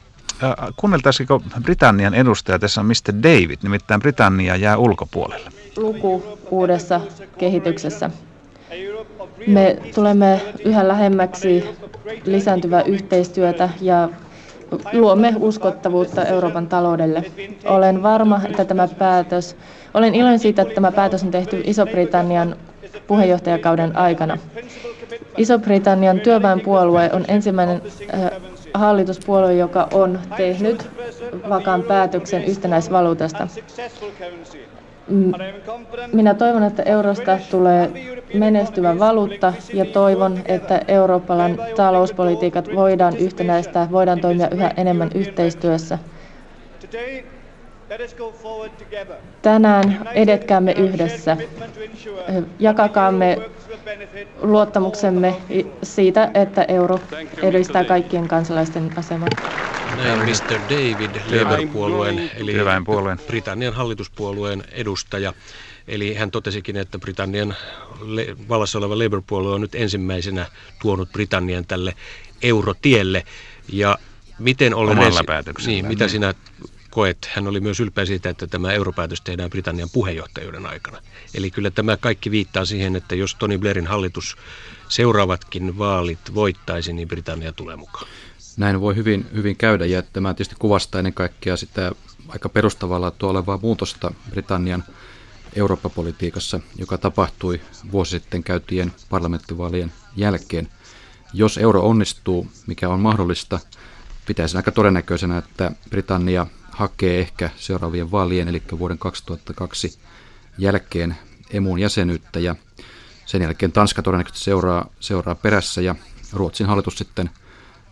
Äh, 0.42 0.54
kuunneltaisiko 0.76 1.42
Britannian 1.62 2.14
edustaja, 2.14 2.58
tässä 2.58 2.80
on 2.80 2.86
Mr. 2.86 3.14
David, 3.22 3.58
nimittäin 3.62 4.00
Britannia 4.00 4.56
jää 4.56 4.76
ulkopuolelle. 4.76 5.50
Luku 5.76 6.38
uudessa 6.50 7.00
kehityksessä. 7.38 8.10
Me 9.46 9.76
tulemme 9.94 10.40
yhä 10.64 10.88
lähemmäksi 10.88 11.64
lisääntyvää 12.24 12.82
yhteistyötä 12.82 13.68
ja 13.80 14.08
luomme 14.92 15.34
uskottavuutta 15.38 16.24
Euroopan 16.24 16.66
taloudelle. 16.66 17.24
Olen 17.64 18.02
varma, 18.02 18.40
että 18.44 18.64
tämä 18.64 18.88
päätös, 18.88 19.56
olen 19.94 20.14
iloinen 20.14 20.38
siitä, 20.38 20.62
että 20.62 20.74
tämä 20.74 20.92
päätös 20.92 21.22
on 21.22 21.30
tehty 21.30 21.62
Iso-Britannian 21.64 22.56
puheenjohtajakauden 23.06 23.96
aikana. 23.96 24.38
Iso-Britannian 25.36 26.20
työväenpuolue 26.20 27.10
on 27.12 27.24
ensimmäinen 27.28 27.82
äh, 28.14 28.30
hallituspuolue, 28.74 29.54
joka 29.54 29.88
on 29.92 30.20
tehnyt 30.36 30.88
vakaan 31.48 31.82
päätöksen 31.82 32.44
yhtenäisvaluutasta. 32.44 33.48
Minä 36.12 36.34
toivon, 36.34 36.62
että 36.62 36.82
eurosta 36.82 37.38
tulee 37.50 37.90
menestyvä 38.34 38.98
valuutta 38.98 39.52
ja 39.74 39.84
toivon, 39.84 40.38
että 40.46 40.80
Euroopan 40.88 41.58
talouspolitiikat 41.76 42.68
voidaan 42.74 43.16
yhtenäistää, 43.16 43.90
voidaan 43.90 44.20
toimia 44.20 44.48
yhä 44.50 44.70
enemmän 44.76 45.10
yhteistyössä. 45.14 45.98
Tänään 49.42 50.08
edetkäämme 50.14 50.72
yhdessä. 50.72 51.36
Jakakaamme 52.58 53.38
luottamuksemme 54.40 55.36
siitä, 55.82 56.30
että 56.34 56.64
euro 56.68 56.98
edistää 57.42 57.84
kaikkien 57.84 58.28
kansalaisten 58.28 58.90
asemaa. 58.96 59.28
Näin 59.96 60.18
Mr. 60.18 60.60
David, 60.70 61.10
Labour-puolueen, 61.42 62.30
eli 62.36 62.54
Britannian 63.26 63.74
hallituspuolueen 63.74 64.64
edustaja. 64.72 65.32
Eli 65.88 66.14
hän 66.14 66.30
totesikin, 66.30 66.76
että 66.76 66.98
Britannian 66.98 67.54
vallassa 68.48 68.78
oleva 68.78 68.98
Labour-puolue 68.98 69.54
on 69.54 69.60
nyt 69.60 69.74
ensimmäisenä 69.74 70.46
tuonut 70.82 71.12
Britannian 71.12 71.66
tälle 71.66 71.94
eurotielle. 72.42 73.24
Ja 73.72 73.98
miten 74.38 74.74
oli 74.74 74.90
Omalla 74.90 75.24
päätöksellä. 75.26 75.70
Niin, 75.70 75.86
mitä 75.86 76.08
sinä 76.08 76.34
koet, 76.94 77.30
hän 77.34 77.46
oli 77.46 77.60
myös 77.60 77.80
ylpeä 77.80 78.04
siitä, 78.04 78.30
että 78.30 78.46
tämä 78.46 78.72
europäätös 78.72 79.20
tehdään 79.20 79.50
Britannian 79.50 79.88
puheenjohtajuuden 79.92 80.66
aikana. 80.66 80.98
Eli 81.34 81.50
kyllä 81.50 81.70
tämä 81.70 81.96
kaikki 81.96 82.30
viittaa 82.30 82.64
siihen, 82.64 82.96
että 82.96 83.14
jos 83.14 83.34
Tony 83.34 83.58
Blairin 83.58 83.86
hallitus 83.86 84.36
seuraavatkin 84.88 85.78
vaalit 85.78 86.34
voittaisi, 86.34 86.92
niin 86.92 87.08
Britannia 87.08 87.52
tulee 87.52 87.76
mukaan. 87.76 88.06
Näin 88.56 88.80
voi 88.80 88.96
hyvin, 88.96 89.26
hyvin 89.34 89.56
käydä 89.56 89.86
ja 89.86 90.02
tämä 90.02 90.34
tietysti 90.34 90.56
kuvastaa 90.58 90.98
ennen 90.98 91.14
kaikkea 91.14 91.56
sitä 91.56 91.92
aika 92.28 92.48
perustavalla 92.48 93.12
olevaa 93.22 93.58
muutosta 93.62 94.14
Britannian 94.30 94.84
Eurooppa-politiikassa, 95.56 96.60
joka 96.78 96.98
tapahtui 96.98 97.60
vuosi 97.92 98.10
sitten 98.10 98.42
käytyjen 98.42 98.92
parlamenttivaalien 99.08 99.92
jälkeen. 100.16 100.68
Jos 101.32 101.58
euro 101.58 101.80
onnistuu, 101.80 102.48
mikä 102.66 102.88
on 102.88 103.00
mahdollista, 103.00 103.58
pitäisin 104.26 104.56
aika 104.56 104.72
todennäköisenä, 104.72 105.38
että 105.38 105.72
Britannia 105.90 106.46
hakee 106.74 107.20
ehkä 107.20 107.50
seuraavien 107.56 108.10
vaalien, 108.10 108.48
eli 108.48 108.62
vuoden 108.78 108.98
2002 108.98 109.98
jälkeen 110.58 111.16
emun 111.50 111.78
jäsenyyttä 111.78 112.40
ja 112.40 112.54
sen 113.26 113.42
jälkeen 113.42 113.72
Tanska 113.72 114.02
todennäköisesti 114.02 114.44
seuraa, 114.44 114.86
seuraa 115.00 115.34
perässä 115.34 115.80
ja 115.80 115.94
Ruotsin 116.32 116.66
hallitus 116.66 116.98
sitten 116.98 117.30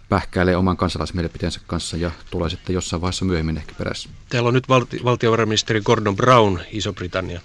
pähkäilee 0.08 0.56
oman 0.56 0.76
kansalaismielipiteensä 0.76 1.60
kanssa 1.66 1.96
ja 1.96 2.10
tulee 2.30 2.50
sitten 2.50 2.74
jossain 2.74 3.02
vaiheessa 3.02 3.24
myöhemmin 3.24 3.56
ehkä 3.56 3.72
perässä. 3.78 4.08
Täällä 4.28 4.48
on 4.48 4.54
nyt 4.54 4.68
valti- 4.68 5.04
valtiovarainministeri 5.04 5.80
Gordon 5.80 6.16
Brown, 6.16 6.60
Iso-Britannia. 6.72 7.40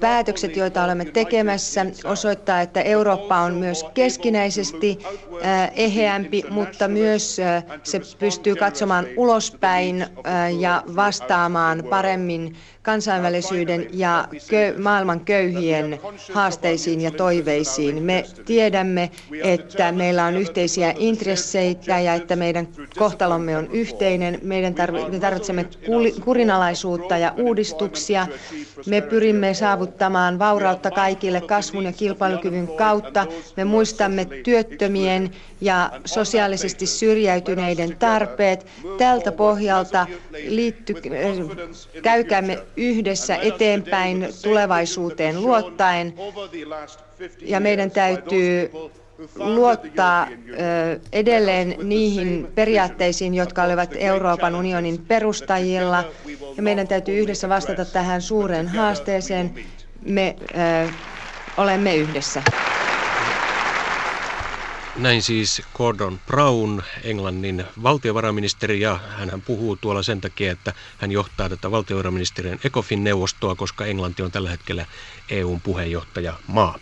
Päätökset, 0.00 0.56
joita 0.56 0.84
olemme 0.84 1.04
tekemässä, 1.04 1.86
osoittaa, 2.04 2.60
että 2.60 2.80
Eurooppa 2.82 3.38
on 3.40 3.54
myös 3.54 3.84
keskinäisesti 3.94 4.98
äh, 5.44 5.70
eheämpi, 5.76 6.42
mutta 6.50 6.88
myös 6.88 7.38
äh, 7.40 7.64
se 7.82 8.00
pystyy 8.18 8.56
katsomaan 8.56 9.06
ulospäin 9.16 10.02
äh, 10.02 10.54
ja 10.60 10.82
vastaamaan 10.96 11.84
paremmin 11.90 12.56
kansainvälisyyden 12.82 13.86
ja 13.92 14.28
maailman 14.82 15.20
köyhien 15.20 16.00
haasteisiin 16.32 17.00
ja 17.00 17.10
toiveisiin. 17.10 18.02
Me 18.02 18.24
tiedämme, 18.44 19.10
että 19.42 19.92
meillä 19.92 20.24
on 20.24 20.36
yhteisiä 20.36 20.94
intresseitä 20.98 21.98
ja 22.00 22.14
että 22.14 22.36
meidän 22.36 22.68
kohtalomme 22.98 23.56
on 23.56 23.68
yhteinen. 23.72 24.38
Meidän 24.42 24.74
tarv- 24.74 25.10
me 25.10 25.18
tarvitsemme 25.18 25.66
kurinalaisuutta 26.24 27.18
ja 27.18 27.34
uudistuksia. 27.36 28.26
Me 28.86 29.00
pyrimme 29.00 29.54
saavuttamaan 29.54 30.38
vaurautta 30.38 30.90
kaikille 30.90 31.40
kasvun 31.40 31.84
ja 31.84 31.92
kilpailukyvyn 31.92 32.68
kautta. 32.68 33.26
Me 33.56 33.64
muistamme 33.64 34.24
työttömien 34.24 35.30
ja 35.60 35.90
sosiaalisesti 36.04 36.86
syrjäytyneiden 36.86 37.96
tarpeet. 37.96 38.66
Tältä 38.98 39.32
pohjalta 39.32 40.06
liitty, 40.48 40.94
käykäämme 42.02 42.58
yhdessä 42.80 43.36
eteenpäin 43.36 44.28
tulevaisuuteen 44.42 45.42
luottaen. 45.42 46.14
Ja 47.40 47.60
meidän 47.60 47.90
täytyy 47.90 48.70
luottaa 49.36 50.26
edelleen 51.12 51.74
niihin 51.82 52.48
periaatteisiin, 52.54 53.34
jotka 53.34 53.62
olivat 53.62 53.90
Euroopan 53.96 54.54
unionin 54.54 54.98
perustajilla. 55.08 56.04
Ja 56.56 56.62
meidän 56.62 56.88
täytyy 56.88 57.18
yhdessä 57.18 57.48
vastata 57.48 57.84
tähän 57.84 58.22
suureen 58.22 58.68
haasteeseen. 58.68 59.54
Me 60.04 60.36
olemme 61.56 61.96
yhdessä. 61.96 62.42
Näin 64.96 65.22
siis 65.22 65.62
Gordon 65.74 66.20
Brown, 66.26 66.82
Englannin 67.02 67.64
valtiovarainministeri, 67.82 68.80
ja 68.80 68.98
hän 69.08 69.42
puhuu 69.46 69.76
tuolla 69.76 70.02
sen 70.02 70.20
takia, 70.20 70.52
että 70.52 70.72
hän 70.98 71.12
johtaa 71.12 71.48
tätä 71.48 71.70
valtiovarainministeriön 71.70 72.58
ECOFIN-neuvostoa, 72.64 73.54
koska 73.54 73.86
Englanti 73.86 74.22
on 74.22 74.30
tällä 74.30 74.50
hetkellä 74.50 74.86
EUn 75.28 75.60
puheenjohtaja 75.60 76.34
maa. 76.46 76.78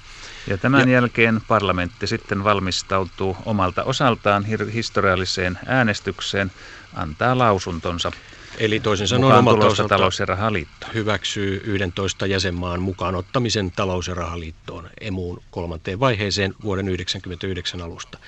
Ja 0.47 0.59
tämän 0.59 0.89
ja, 0.89 0.95
jälkeen 0.95 1.41
parlamentti 1.49 2.07
sitten 2.07 2.45
valmistautuu 2.45 3.37
omalta 3.45 3.85
osaltaan 3.85 4.45
historialliseen 4.73 5.59
äänestykseen, 5.67 6.53
antaa 6.95 7.39
lausuntonsa 7.39 8.13
Eli 8.59 8.81
toisin 8.81 9.09
sanoen 9.09 9.39
omalta 9.39 9.67
osalta 9.67 9.89
talous- 9.89 10.19
ja 10.19 10.27
rahaliitto. 10.27 10.87
hyväksyy 10.95 11.63
11 11.67 12.27
jäsenmaan 12.27 12.83
mukaan 12.83 13.15
ottamisen 13.15 13.71
talous- 13.71 14.09
ja 14.09 14.15
rahaliittoon 14.15 14.91
emuun 15.01 15.43
kolmanteen 15.51 16.01
vaiheeseen 16.01 16.55
vuoden 16.65 16.85
1999 16.85 17.81
alusta. 17.83 18.19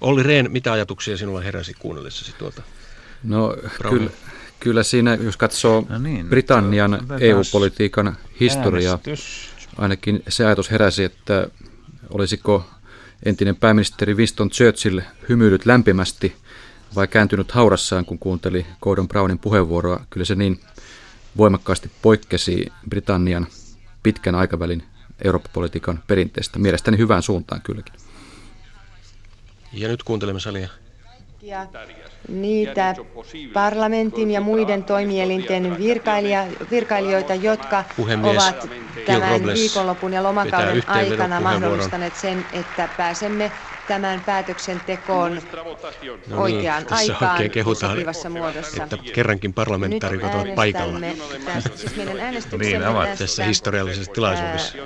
Olli 0.00 0.22
Rehn, 0.22 0.50
mitä 0.50 0.72
ajatuksia 0.72 1.16
sinulla 1.16 1.40
heräsi 1.40 1.74
kuunnellessasi 1.78 2.32
tuolta? 2.38 2.62
No 3.22 3.56
kyllä, 3.90 4.10
kyllä 4.60 4.82
siinä, 4.82 5.14
jos 5.14 5.36
katsoo 5.36 5.86
no 5.88 5.98
niin, 5.98 6.28
Britannian 6.28 7.06
EU-politiikan 7.20 8.16
historiaa, 8.40 8.98
äänestys. 9.06 9.50
ainakin 9.76 10.22
se 10.28 10.46
ajatus 10.46 10.70
heräsi, 10.70 11.04
että 11.04 11.48
olisiko 12.10 12.66
entinen 13.22 13.56
pääministeri 13.56 14.14
Winston 14.14 14.50
Churchill 14.50 15.00
hymyilyt 15.28 15.66
lämpimästi 15.66 16.36
vai 16.94 17.08
kääntynyt 17.08 17.52
haurassaan, 17.52 18.04
kun 18.04 18.18
kuunteli 18.18 18.66
Gordon 18.82 19.08
Brownin 19.08 19.38
puheenvuoroa. 19.38 20.00
Kyllä 20.10 20.24
se 20.26 20.34
niin 20.34 20.60
voimakkaasti 21.36 21.90
poikkesi 22.02 22.66
Britannian 22.88 23.46
pitkän 24.02 24.34
aikavälin 24.34 24.82
Eurooppa-politiikan 25.24 26.02
perinteestä. 26.06 26.58
Mielestäni 26.58 26.98
hyvään 26.98 27.22
suuntaan 27.22 27.60
kylläkin. 27.62 27.94
Ja 29.72 29.88
nyt 29.88 30.02
kuuntelemme 30.02 30.40
salia. 30.40 30.68
Ja 31.42 31.66
niitä 32.28 32.94
parlamentin 33.52 34.30
ja 34.30 34.40
muiden 34.40 34.84
toimielinten 34.84 35.78
virkailija, 35.78 36.46
virkailijoita, 36.70 37.34
jotka 37.34 37.84
Puhemies 37.96 38.42
ovat 38.42 38.68
tämän 39.06 39.42
viikonlopun 39.54 40.12
ja 40.12 40.22
lomakauden 40.22 40.82
aikana 40.86 41.40
mahdollistaneet 41.40 42.16
sen, 42.16 42.44
että 42.52 42.88
pääsemme 42.96 43.52
tämän 43.86 44.20
päätöksentekoon 44.20 45.34
no 45.34 45.40
niin, 46.00 46.34
oikeaan 46.34 46.86
tässä 46.86 47.12
aikaan 47.12 47.32
oikein 47.32 47.50
kehutaan, 47.50 47.92
sopivassa 47.92 48.30
muodossa. 48.30 48.82
Että 48.84 48.96
kerrankin 49.14 49.52
parlamentaarikot 49.54 50.34
ovat 50.34 50.54
paikalla. 50.54 50.98
Tästä, 51.44 51.76
siis 51.76 51.96
meidän 51.96 52.16
niin, 52.58 52.86
ovat 52.86 53.08
tässä 53.18 53.44
historiallisessa 53.44 54.12
tilaisuudessa. 54.12 54.78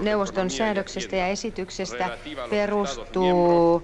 Neuvoston 0.00 0.50
säädöksestä 0.50 1.16
ja 1.16 1.26
esityksestä 1.26 2.18
perustuu 2.50 3.82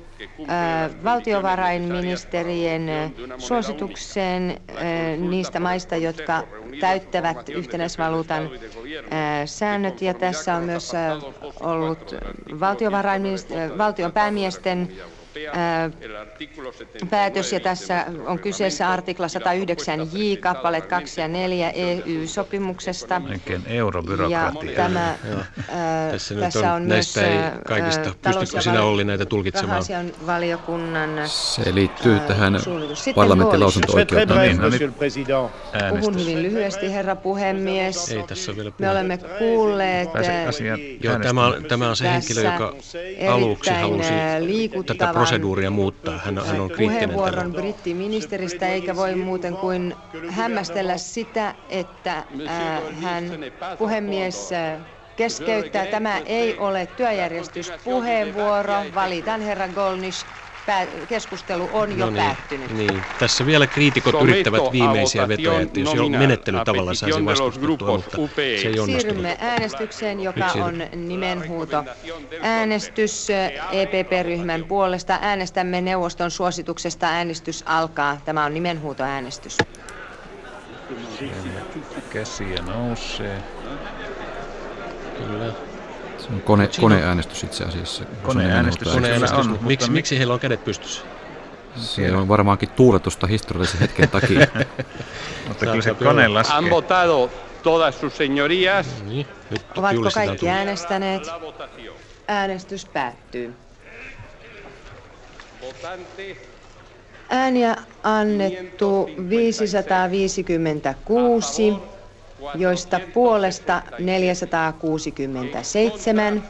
valtiovarainministerien 1.05 2.91
suositukseen 3.39 4.61
niistä 5.19 5.61
maista, 5.61 5.97
jotka 5.97 6.43
täyttävät 6.81 7.49
yhtenäisvaluutan 7.49 8.51
säännöt. 9.47 10.03
Ja 10.03 10.15
tässä 10.15 10.55
on 10.55 10.65
myös 10.65 10.93
ollut 11.61 12.15
valtion 13.79 14.13
päämiesten 14.13 14.89
päätös 17.11 17.53
ja 17.53 17.61
tässä 17.61 18.07
on 18.27 18.39
kyseessä 18.39 18.91
artikla 18.91 19.27
109j, 19.27 20.41
kappaleet 20.41 20.87
2 20.87 21.21
ja 21.21 21.29
4 21.29 21.71
EU-sopimuksesta. 21.71 23.23
Oikein 23.31 23.63
eurobyrokratia. 23.67 24.71
Ja 24.71 24.77
tämä, 24.77 25.15
ää, 25.69 26.11
tässä, 26.11 26.35
tässä 26.35 26.73
on, 26.73 26.83
on 26.83 26.89
näistä 26.89 27.21
myös, 27.21 27.33
ei 27.33 27.61
kaikista. 27.69 28.15
Pystytkö 28.25 28.61
sinä 28.61 28.83
Olli 28.83 29.05
näitä 29.05 29.25
tulkitsemaan? 29.25 29.83
valiokunnan 30.27 31.11
Se 31.27 31.75
liittyy 31.75 32.21
tähän 32.21 32.59
parlamentin 33.15 33.61
lausunto-oikeuteen. 33.61 34.57
No 34.57 34.69
niin, 34.69 34.81
no 35.31 35.51
Puhun 35.91 36.19
hyvin 36.21 36.43
lyhyesti, 36.43 36.93
herra 36.93 37.17
puhemies. 37.17 38.13
Ei 38.13 38.23
tässä 38.23 38.57
vielä 38.57 38.73
Me 38.79 38.91
olemme 38.91 39.19
kuulleet... 39.19 40.09
Joo, 41.03 41.19
tämä, 41.19 41.47
on, 41.47 41.65
tämä 41.65 41.89
on 41.89 41.97
se 41.97 42.05
henkilö, 42.11 42.43
joka 42.43 42.75
aluksi 43.31 43.71
halusi 43.71 44.13
tätä 44.87 45.13
proseduuria 45.25 45.71
muuttaa. 45.71 46.19
Hän, 46.19 46.39
hän 46.47 46.61
on 46.61 46.71
kriittinen 46.71 47.11
puheenvuoron 47.11 47.53
brittiministeristä 47.53 48.69
eikä 48.69 48.97
voi 48.97 49.15
muuten 49.15 49.57
kuin 49.57 49.95
hämmästellä 50.31 50.99
sitä, 50.99 51.55
että 51.69 52.19
äh, 52.19 52.27
hän 53.03 53.25
puhemies 53.79 54.53
äh, 54.53 54.81
keskeyttää. 55.17 55.87
Tämä 55.87 56.19
ei 56.19 56.57
ole 56.59 56.87
työjärjestyspuheenvuoro. 56.87 58.75
Valitan 58.95 59.41
herra 59.41 59.69
Golnish 59.69 60.27
keskustelu 61.09 61.71
on 61.73 61.99
jo 61.99 62.05
no 62.05 62.11
niin, 62.11 62.25
päättynyt. 62.25 62.71
Niin. 62.71 63.03
Tässä 63.19 63.47
vielä 63.47 63.67
kriitikot 63.67 64.23
yrittävät 64.23 64.73
viimeisiä 64.73 65.29
vetoja, 65.29 65.61
että 65.61 65.81
jos 65.81 65.95
jo 65.95 66.09
menettelytavalla 66.09 66.95
saisi 66.95 67.25
vastustettua, 67.25 68.03
mutta 68.17 68.37
se 68.37 68.43
ei 68.43 68.79
onnistunut. 68.81 68.87
Siirrymme 68.87 69.37
äänestykseen, 69.41 70.21
joka 70.21 70.47
on 70.47 70.83
nimenhuuto. 71.07 71.85
Äänestys 72.43 73.29
EPP-ryhmän 73.73 74.65
puolesta. 74.65 75.19
Äänestämme 75.23 75.81
neuvoston 75.81 76.31
suosituksesta. 76.31 77.07
Äänestys 77.07 77.63
alkaa. 77.67 78.21
Tämä 78.25 78.45
on 78.45 78.55
nimenhuutoäänestys. 78.55 79.59
Käsiä 82.11 82.63
nousee. 82.63 83.43
Kyllä. 85.19 85.74
Se 86.25 86.33
on 86.33 86.41
kone, 86.41 86.69
koneäänestys 86.81 87.45
itse 87.45 87.65
asiassa. 87.65 88.05
Koneäänestys, 88.23 88.93
koneäänestys 88.93 89.39
on, 89.39 89.49
mutta 89.49 89.67
miksi, 89.67 89.91
miksi 89.91 90.19
heillä 90.19 90.35
on 90.35 90.41
kädet 90.41 90.65
pystyssä? 90.65 91.03
Se 91.77 92.13
on 92.13 92.29
varmaankin 92.29 92.69
tuuletusta 92.69 93.27
historiallisen 93.27 93.81
hetken 93.81 94.09
takia. 94.09 94.39
mutta 95.49 95.67
kyllä 95.67 95.83
se 95.83 95.95
kone 95.95 96.29
laskee. 96.29 96.55
Han 96.55 96.71
votado 96.71 97.31
todas 97.63 98.01
sus 98.01 98.19
señorías. 98.19 99.03
No 99.03 99.11
niin, 99.11 99.27
Ovatko 99.77 100.11
kaikki 100.15 100.49
äänestäneet? 100.49 101.23
Äänestys 102.29 102.87
päättyy. 102.87 103.55
Ääniä 107.29 107.77
annettu 108.03 109.11
556 109.29 111.75
joista 112.55 113.01
puolesta 113.15 113.83
467, 113.99 116.43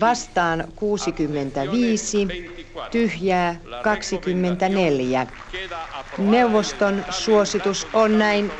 vastaan 0.00 0.64
65, 0.76 2.28
tyhjää 2.90 3.56
24. 3.82 5.26
Neuvoston 6.18 7.04
suositus 7.10 7.88
on 7.92 8.18
näin 8.18 8.52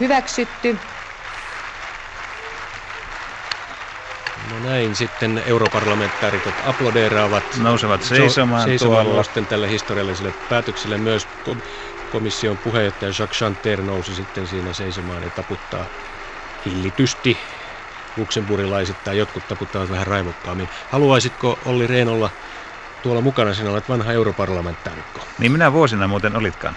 hyväksytty. 0.00 0.78
No 4.50 4.58
näin 4.58 4.96
sitten 4.96 5.42
europarlamentaarikot 5.46 6.54
aplodeeraavat. 6.66 7.44
Nousevat 7.56 8.02
seisomaan, 8.02 8.64
seisomaan 8.64 9.06
tuolla. 9.06 9.24
tälle 9.48 9.70
historialliselle 9.70 10.34
päätökselle. 10.48 10.98
Myös 10.98 11.28
komission 12.12 12.58
puheenjohtaja 12.58 13.12
Jacques 13.18 13.38
Chanter 13.38 13.82
nousi 13.82 14.14
sitten 14.14 14.46
siinä 14.46 14.72
seisomaan 14.72 15.22
ja 15.22 15.30
taputtaa 15.30 15.84
hillitysti 16.64 17.38
luksemburilaisittain, 18.16 19.18
jotkut 19.18 19.48
taputtavat 19.48 19.90
vähän 19.90 20.06
raivokkaammin. 20.06 20.68
Haluaisitko 20.90 21.58
Olli 21.64 21.86
Rehn 21.86 22.08
olla 22.08 22.30
tuolla 23.02 23.20
mukana? 23.20 23.54
Sinä 23.54 23.70
olet 23.70 23.88
vanha 23.88 24.12
europarlamentaarikko. 24.12 25.20
Niin 25.38 25.52
minä 25.52 25.72
vuosina 25.72 26.08
muuten 26.08 26.36
olitkaan. 26.36 26.76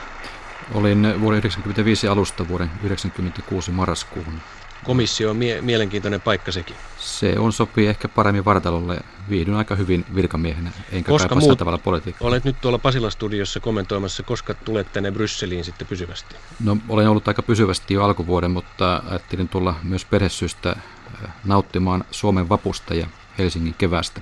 Olin 0.73 1.01
vuoden 1.01 1.41
1995 1.41 2.07
alusta 2.07 2.47
vuoden 2.47 2.67
1996 2.67 3.71
marraskuuhun. 3.71 4.41
Komissio 4.86 5.29
on 5.29 5.38
mie- 5.38 5.61
mielenkiintoinen 5.61 6.21
paikka 6.21 6.51
sekin. 6.51 6.75
Se 6.97 7.39
on 7.39 7.53
sopii 7.53 7.88
ehkä 7.88 8.07
paremmin 8.07 8.45
vartalolle. 8.45 8.97
Viihdyn 9.29 9.55
aika 9.55 9.75
hyvin 9.75 10.05
virkamiehenä, 10.15 10.71
enkä 10.91 11.11
koska 11.11 11.36
muut, 11.36 11.57
tavalla 11.57 11.77
politiikkaa. 11.77 12.27
Olet 12.27 12.43
nyt 12.43 12.61
tuolla 12.61 12.77
Pasila-studiossa 12.77 13.59
kommentoimassa, 13.59 14.23
koska 14.23 14.53
tulet 14.53 14.93
tänne 14.93 15.11
Brysseliin 15.11 15.63
sitten 15.63 15.88
pysyvästi? 15.88 16.36
No 16.63 16.77
olen 16.89 17.09
ollut 17.09 17.27
aika 17.27 17.41
pysyvästi 17.41 17.93
jo 17.93 18.03
alkuvuoden, 18.03 18.51
mutta 18.51 19.03
ajattelin 19.09 19.47
tulla 19.47 19.75
myös 19.84 20.05
perhesyistä 20.05 20.69
äh, 20.69 21.32
nauttimaan 21.43 22.03
Suomen 22.11 22.49
vapusta 22.49 22.93
ja 22.93 23.07
Helsingin 23.38 23.73
kevästä. 23.77 24.21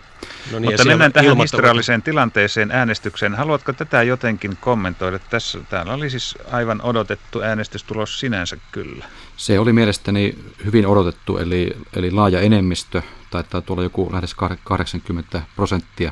No 0.52 0.60
niin, 0.60 0.72
Mutta 0.72 0.86
mennään 0.86 1.14
tähän 1.14 1.38
historialliseen 1.38 2.02
tilanteeseen 2.02 2.72
äänestykseen. 2.72 3.36
Haluatko 3.36 3.74
tätä 3.74 4.04
jotenkin 4.04 4.58
kommentoida? 4.58 5.20
Tässä, 5.20 5.60
täällä 5.70 5.94
oli 5.94 6.10
siis 6.10 6.38
aivan 6.52 6.82
odotettu 6.82 7.42
äänestystulos 7.42 8.20
sinänsä 8.20 8.58
kyllä. 8.72 9.06
Se 9.40 9.60
oli 9.60 9.74
mielestäni 9.74 10.36
hyvin 10.66 10.88
odotettu, 10.88 11.38
eli, 11.38 11.78
eli 11.94 12.12
laaja 12.12 12.40
enemmistö, 12.40 13.02
taitaa 13.30 13.62
tuolla 13.62 13.84
joku 13.84 14.10
lähes 14.12 14.36
80 14.64 15.42
prosenttia, 15.56 16.12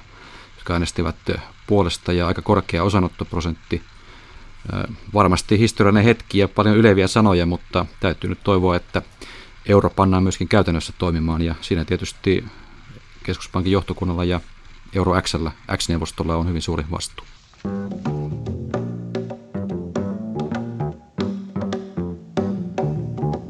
jotka 0.55 0.73
äänestivät 0.73 1.15
puolesta 1.67 2.13
ja 2.13 2.27
aika 2.27 2.41
korkea 2.41 2.83
osanottoprosentti. 2.83 3.83
Varmasti 5.13 5.59
historiallinen 5.59 6.03
hetki 6.03 6.37
ja 6.37 6.47
paljon 6.47 6.77
yleviä 6.77 7.07
sanoja, 7.07 7.45
mutta 7.45 7.85
täytyy 7.99 8.29
nyt 8.29 8.43
toivoa, 8.43 8.75
että 8.75 9.01
euro 9.65 9.89
pannaan 9.89 10.23
myöskin 10.23 10.47
käytännössä 10.47 10.93
toimimaan 10.97 11.41
ja 11.41 11.55
siinä 11.61 11.85
tietysti 11.85 12.45
keskuspankin 13.23 13.71
johtokunnalla 13.71 14.23
ja 14.23 14.39
Euro 14.93 15.13
X-neuvostolla 15.77 16.35
on 16.35 16.47
hyvin 16.49 16.61
suuri 16.61 16.83
vastuu. 16.91 17.25